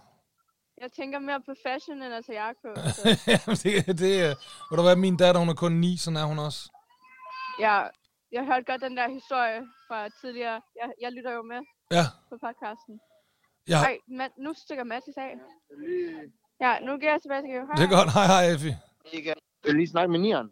Jeg 0.81 0.93
tænker 0.93 1.19
mere 1.19 1.40
på 1.49 1.53
fashion, 1.66 2.03
end 2.03 2.14
at 2.14 2.25
tage 2.27 2.43
jakke 2.45 2.61
på. 2.64 2.71
Så. 2.99 3.03
Jamen, 3.33 3.57
det, 3.64 3.99
det, 3.99 4.12
er- 4.27 4.35
ved 4.71 4.77
du 4.79 4.83
hvad, 4.83 4.97
min 4.97 5.16
datter, 5.16 5.38
hun 5.38 5.49
er 5.49 5.55
kun 5.55 5.73
9, 5.73 5.97
sådan 5.97 6.16
er 6.16 6.25
hun 6.25 6.38
også. 6.38 6.61
ja, 7.66 7.77
jeg 8.33 8.43
hørte 8.45 8.64
godt 8.71 8.81
den 8.83 8.97
der 8.97 9.09
historie 9.19 9.61
fra 9.88 10.09
tidligere. 10.21 10.61
Jeg, 10.81 10.88
jeg 11.01 11.11
lytter 11.12 11.33
jo 11.33 11.43
med 11.43 11.61
Ja, 11.97 12.05
på 12.31 12.37
podcasten. 12.45 12.95
ja 13.69 13.81
Nej, 13.87 13.97
man, 14.19 14.31
nu 14.38 14.51
stikker 14.64 14.85
Mathis 14.85 15.14
af. 15.16 15.33
Ja, 16.61 16.73
nu 16.87 16.99
giver 16.99 17.12
jeg 17.12 17.23
tilbage 17.23 17.43
til. 17.43 17.51
Hej. 17.51 17.77
det 17.79 17.85
er 17.88 17.97
godt. 17.99 18.12
Hej, 18.12 18.27
hej, 18.27 18.55
Effie. 18.55 18.79
Ikke. 19.12 19.35
Vil 19.64 19.75
lige 19.75 19.88
snakke 19.88 20.11
med 20.12 20.19
Nieren? 20.21 20.49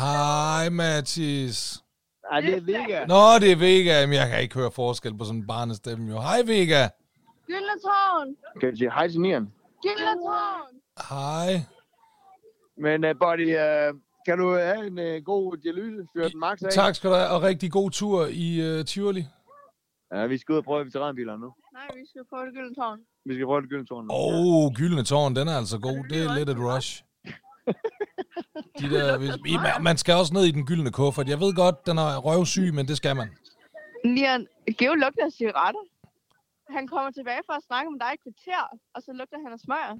Hej, 0.00 0.68
Mathis. 0.70 1.82
Nej, 2.30 2.40
det 2.40 2.54
er 2.54 2.60
Vega. 2.60 3.04
Nå, 3.06 3.38
det 3.40 3.52
er 3.52 3.56
Vega. 3.56 4.00
Jamen, 4.00 4.14
jeg 4.16 4.28
kan 4.30 4.40
ikke 4.42 4.54
høre 4.54 4.70
forskel 4.72 5.18
på 5.18 5.24
sådan 5.24 5.40
en 5.40 5.46
barnestemme, 5.46 6.10
jo. 6.12 6.20
Hej, 6.20 6.42
Vega. 6.46 6.88
Gyldne 7.48 7.76
tårn! 7.86 8.36
Kan 8.60 8.70
du 8.70 8.76
sige 8.76 8.90
hej 8.90 9.08
til 9.08 9.20
Nieren? 9.20 9.46
Gyldne 9.82 10.14
tårn! 10.26 10.72
Hej. 11.10 11.50
Men 12.84 13.04
uh, 13.04 13.10
Buddy, 13.24 13.48
uh, 13.64 14.00
kan 14.26 14.38
du 14.38 14.46
have 14.68 14.86
en 14.86 14.98
uh, 14.98 15.24
god 15.24 15.56
dialyse? 15.56 16.06
Fyr 16.12 16.28
den 16.28 16.40
max 16.40 16.62
af? 16.62 16.70
Tak 16.72 16.94
skal 16.94 17.10
du 17.10 17.14
have, 17.14 17.28
og 17.28 17.42
rigtig 17.42 17.72
god 17.72 17.90
tur 17.90 18.26
i 18.46 18.78
uh, 18.78 18.84
Tivoli. 18.84 19.24
Ja, 20.14 20.26
vi 20.26 20.38
skal 20.38 20.52
ud 20.52 20.58
og 20.58 20.64
prøve 20.64 20.84
veteranbiler 20.84 21.36
nu. 21.36 21.54
Nej, 21.72 21.88
vi 21.94 22.02
skal 22.10 22.22
på 22.32 22.36
det 22.46 22.54
gyldne 22.54 22.74
tårn. 22.74 22.98
Vi 23.24 23.34
skal 23.34 23.46
prøve 23.46 23.60
det 23.62 23.70
gyldne 23.70 23.86
tårn. 23.86 24.06
Åh, 24.10 24.64
oh, 24.64 24.72
Gyldne 24.78 25.04
Tårn, 25.04 25.36
den 25.36 25.48
er 25.48 25.56
altså 25.62 25.78
god. 25.78 25.98
Det 26.10 26.18
er 26.24 26.34
lidt 26.38 26.48
et 26.50 26.58
rush. 26.58 26.90
De 28.80 28.90
der, 28.94 29.18
hvis, 29.18 29.30
man- 29.82 29.96
skal 29.96 30.14
også 30.14 30.32
ned 30.34 30.44
i 30.44 30.50
den 30.50 30.66
gyldne 30.66 30.92
kuffert. 30.92 31.28
Jeg 31.28 31.40
ved 31.40 31.54
godt, 31.54 31.86
den 31.86 31.98
er 31.98 32.16
røvsyg, 32.26 32.74
men 32.74 32.88
det 32.88 32.96
skal 32.96 33.16
man. 33.16 33.28
Lian, 34.04 34.46
Geo 34.78 34.94
lugter 34.94 35.24
af 35.24 35.32
cigaretter. 35.32 35.80
Han 36.70 36.88
kommer 36.88 37.10
tilbage 37.10 37.42
for 37.46 37.52
at 37.52 37.64
snakke 37.68 37.90
med 37.92 38.00
dig 38.04 38.12
i 38.16 38.20
kvarter, 38.24 38.62
og 38.94 39.02
så 39.02 39.10
lugter 39.12 39.38
han 39.44 39.52
af 39.52 39.60
smøger. 39.66 39.94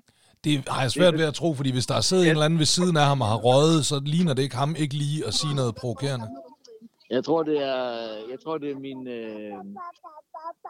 Det 0.45 0.69
har 0.69 0.83
jeg 0.87 0.91
svært 0.91 1.15
ved 1.21 1.25
at 1.25 1.35
tro, 1.35 1.49
fordi 1.55 1.71
hvis 1.73 1.87
der 1.87 2.01
sidder 2.01 2.25
en 2.25 2.31
eller 2.31 2.45
anden 2.45 2.59
ved 2.59 2.71
siden 2.77 2.97
af 2.97 3.07
ham 3.11 3.21
og 3.21 3.29
har 3.35 3.41
røget, 3.49 3.87
så 3.91 3.97
ligner 4.15 4.35
det 4.35 4.43
ikke 4.43 4.57
ham 4.57 4.71
ikke 4.83 4.95
lige 4.95 5.27
at 5.29 5.35
sige 5.41 5.55
noget 5.61 5.75
provokerende. 5.81 6.29
Jeg 7.11 7.23
tror, 7.25 7.43
det 7.51 7.59
er, 7.75 7.85
jeg 8.33 8.39
tror, 8.43 8.59
det 8.63 8.71
er 8.75 8.79
min, 8.89 9.01
øh, 9.19 9.55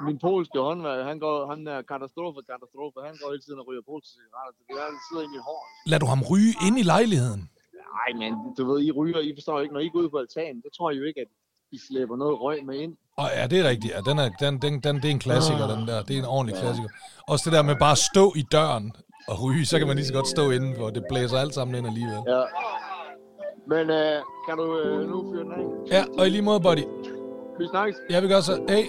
min 0.08 0.18
polske 0.26 0.58
håndværker. 0.68 1.04
Han 1.12 1.18
går, 1.24 1.36
han 1.52 1.60
er 1.74 1.78
katastrofe, 1.92 2.38
katastrofe. 2.52 2.96
Han 3.08 3.16
går 3.20 3.28
hele 3.34 3.42
tiden 3.46 3.58
og 3.62 3.66
ryger 3.68 3.84
polske 3.92 4.10
cigaretter. 4.14 4.52
Så 4.58 4.62
det 4.68 4.74
er, 4.82 4.88
det 4.96 5.02
sidder 5.08 5.24
i 5.28 5.30
mit 5.34 5.44
hår. 5.48 5.60
Lad 5.92 5.98
du 6.02 6.06
ham 6.14 6.20
ryge 6.32 6.52
ind 6.66 6.76
i 6.82 6.84
lejligheden? 6.94 7.42
Nej, 7.98 8.10
men 8.20 8.32
du 8.58 8.62
ved, 8.70 8.78
I 8.88 8.90
ryger, 9.00 9.20
I 9.28 9.32
forstår 9.38 9.56
ikke, 9.62 9.74
når 9.76 9.84
I 9.86 9.90
går 9.92 10.00
ud 10.04 10.10
på 10.14 10.18
altanen, 10.24 10.58
så 10.64 10.68
tror 10.76 10.88
I 10.90 10.96
jo 11.00 11.04
ikke, 11.10 11.20
at 11.26 11.30
I 11.72 11.78
slæber 11.88 12.16
noget 12.16 12.40
røg 12.40 12.64
med 12.64 12.74
ind. 12.78 12.96
Og 13.16 13.28
ja, 13.36 13.46
det 13.46 13.58
er 13.60 13.68
rigtigt. 13.68 13.94
Ja, 13.94 14.00
den 14.10 14.18
er, 14.18 14.28
den, 14.40 14.62
den, 14.62 14.80
den, 14.80 14.96
det 14.96 15.04
er 15.04 15.10
en 15.10 15.18
klassiker, 15.18 15.66
den 15.76 15.88
der. 15.88 16.02
Det 16.02 16.14
er 16.14 16.18
en 16.18 16.24
ordentlig 16.24 16.56
klassiker. 16.62 16.88
Også 17.28 17.50
det 17.50 17.56
der 17.56 17.62
med 17.62 17.76
bare 17.76 17.92
at 17.92 17.98
stå 17.98 18.32
i 18.36 18.42
døren 18.42 18.92
og 19.28 19.42
ryge, 19.42 19.66
så 19.66 19.78
kan 19.78 19.86
man 19.86 19.96
lige 19.96 20.06
så 20.06 20.12
godt 20.12 20.28
stå 20.28 20.50
indenfor. 20.50 20.90
Det 20.90 21.04
blæser 21.08 21.38
alt 21.38 21.54
sammen 21.54 21.76
ind 21.76 21.86
alligevel. 21.86 22.18
Ja. 22.26 22.42
Men 23.66 23.90
øh, 23.90 24.22
kan 24.48 24.56
du 24.56 24.78
øh, 24.78 25.08
nu 25.10 25.32
fyre 25.32 25.44
den 25.44 25.52
af? 25.52 25.94
Ja, 25.96 26.04
og 26.18 26.26
i 26.26 26.30
lige 26.30 26.42
måde, 26.42 26.60
buddy. 26.60 26.84
Vi 27.58 27.66
snakkes. 27.70 27.96
Jeg 28.10 28.22
vil 28.22 28.30
gøre 28.30 28.42
så. 28.42 28.64
Hey. 28.68 28.84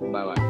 Bye 0.00 0.34
bye. 0.34 0.47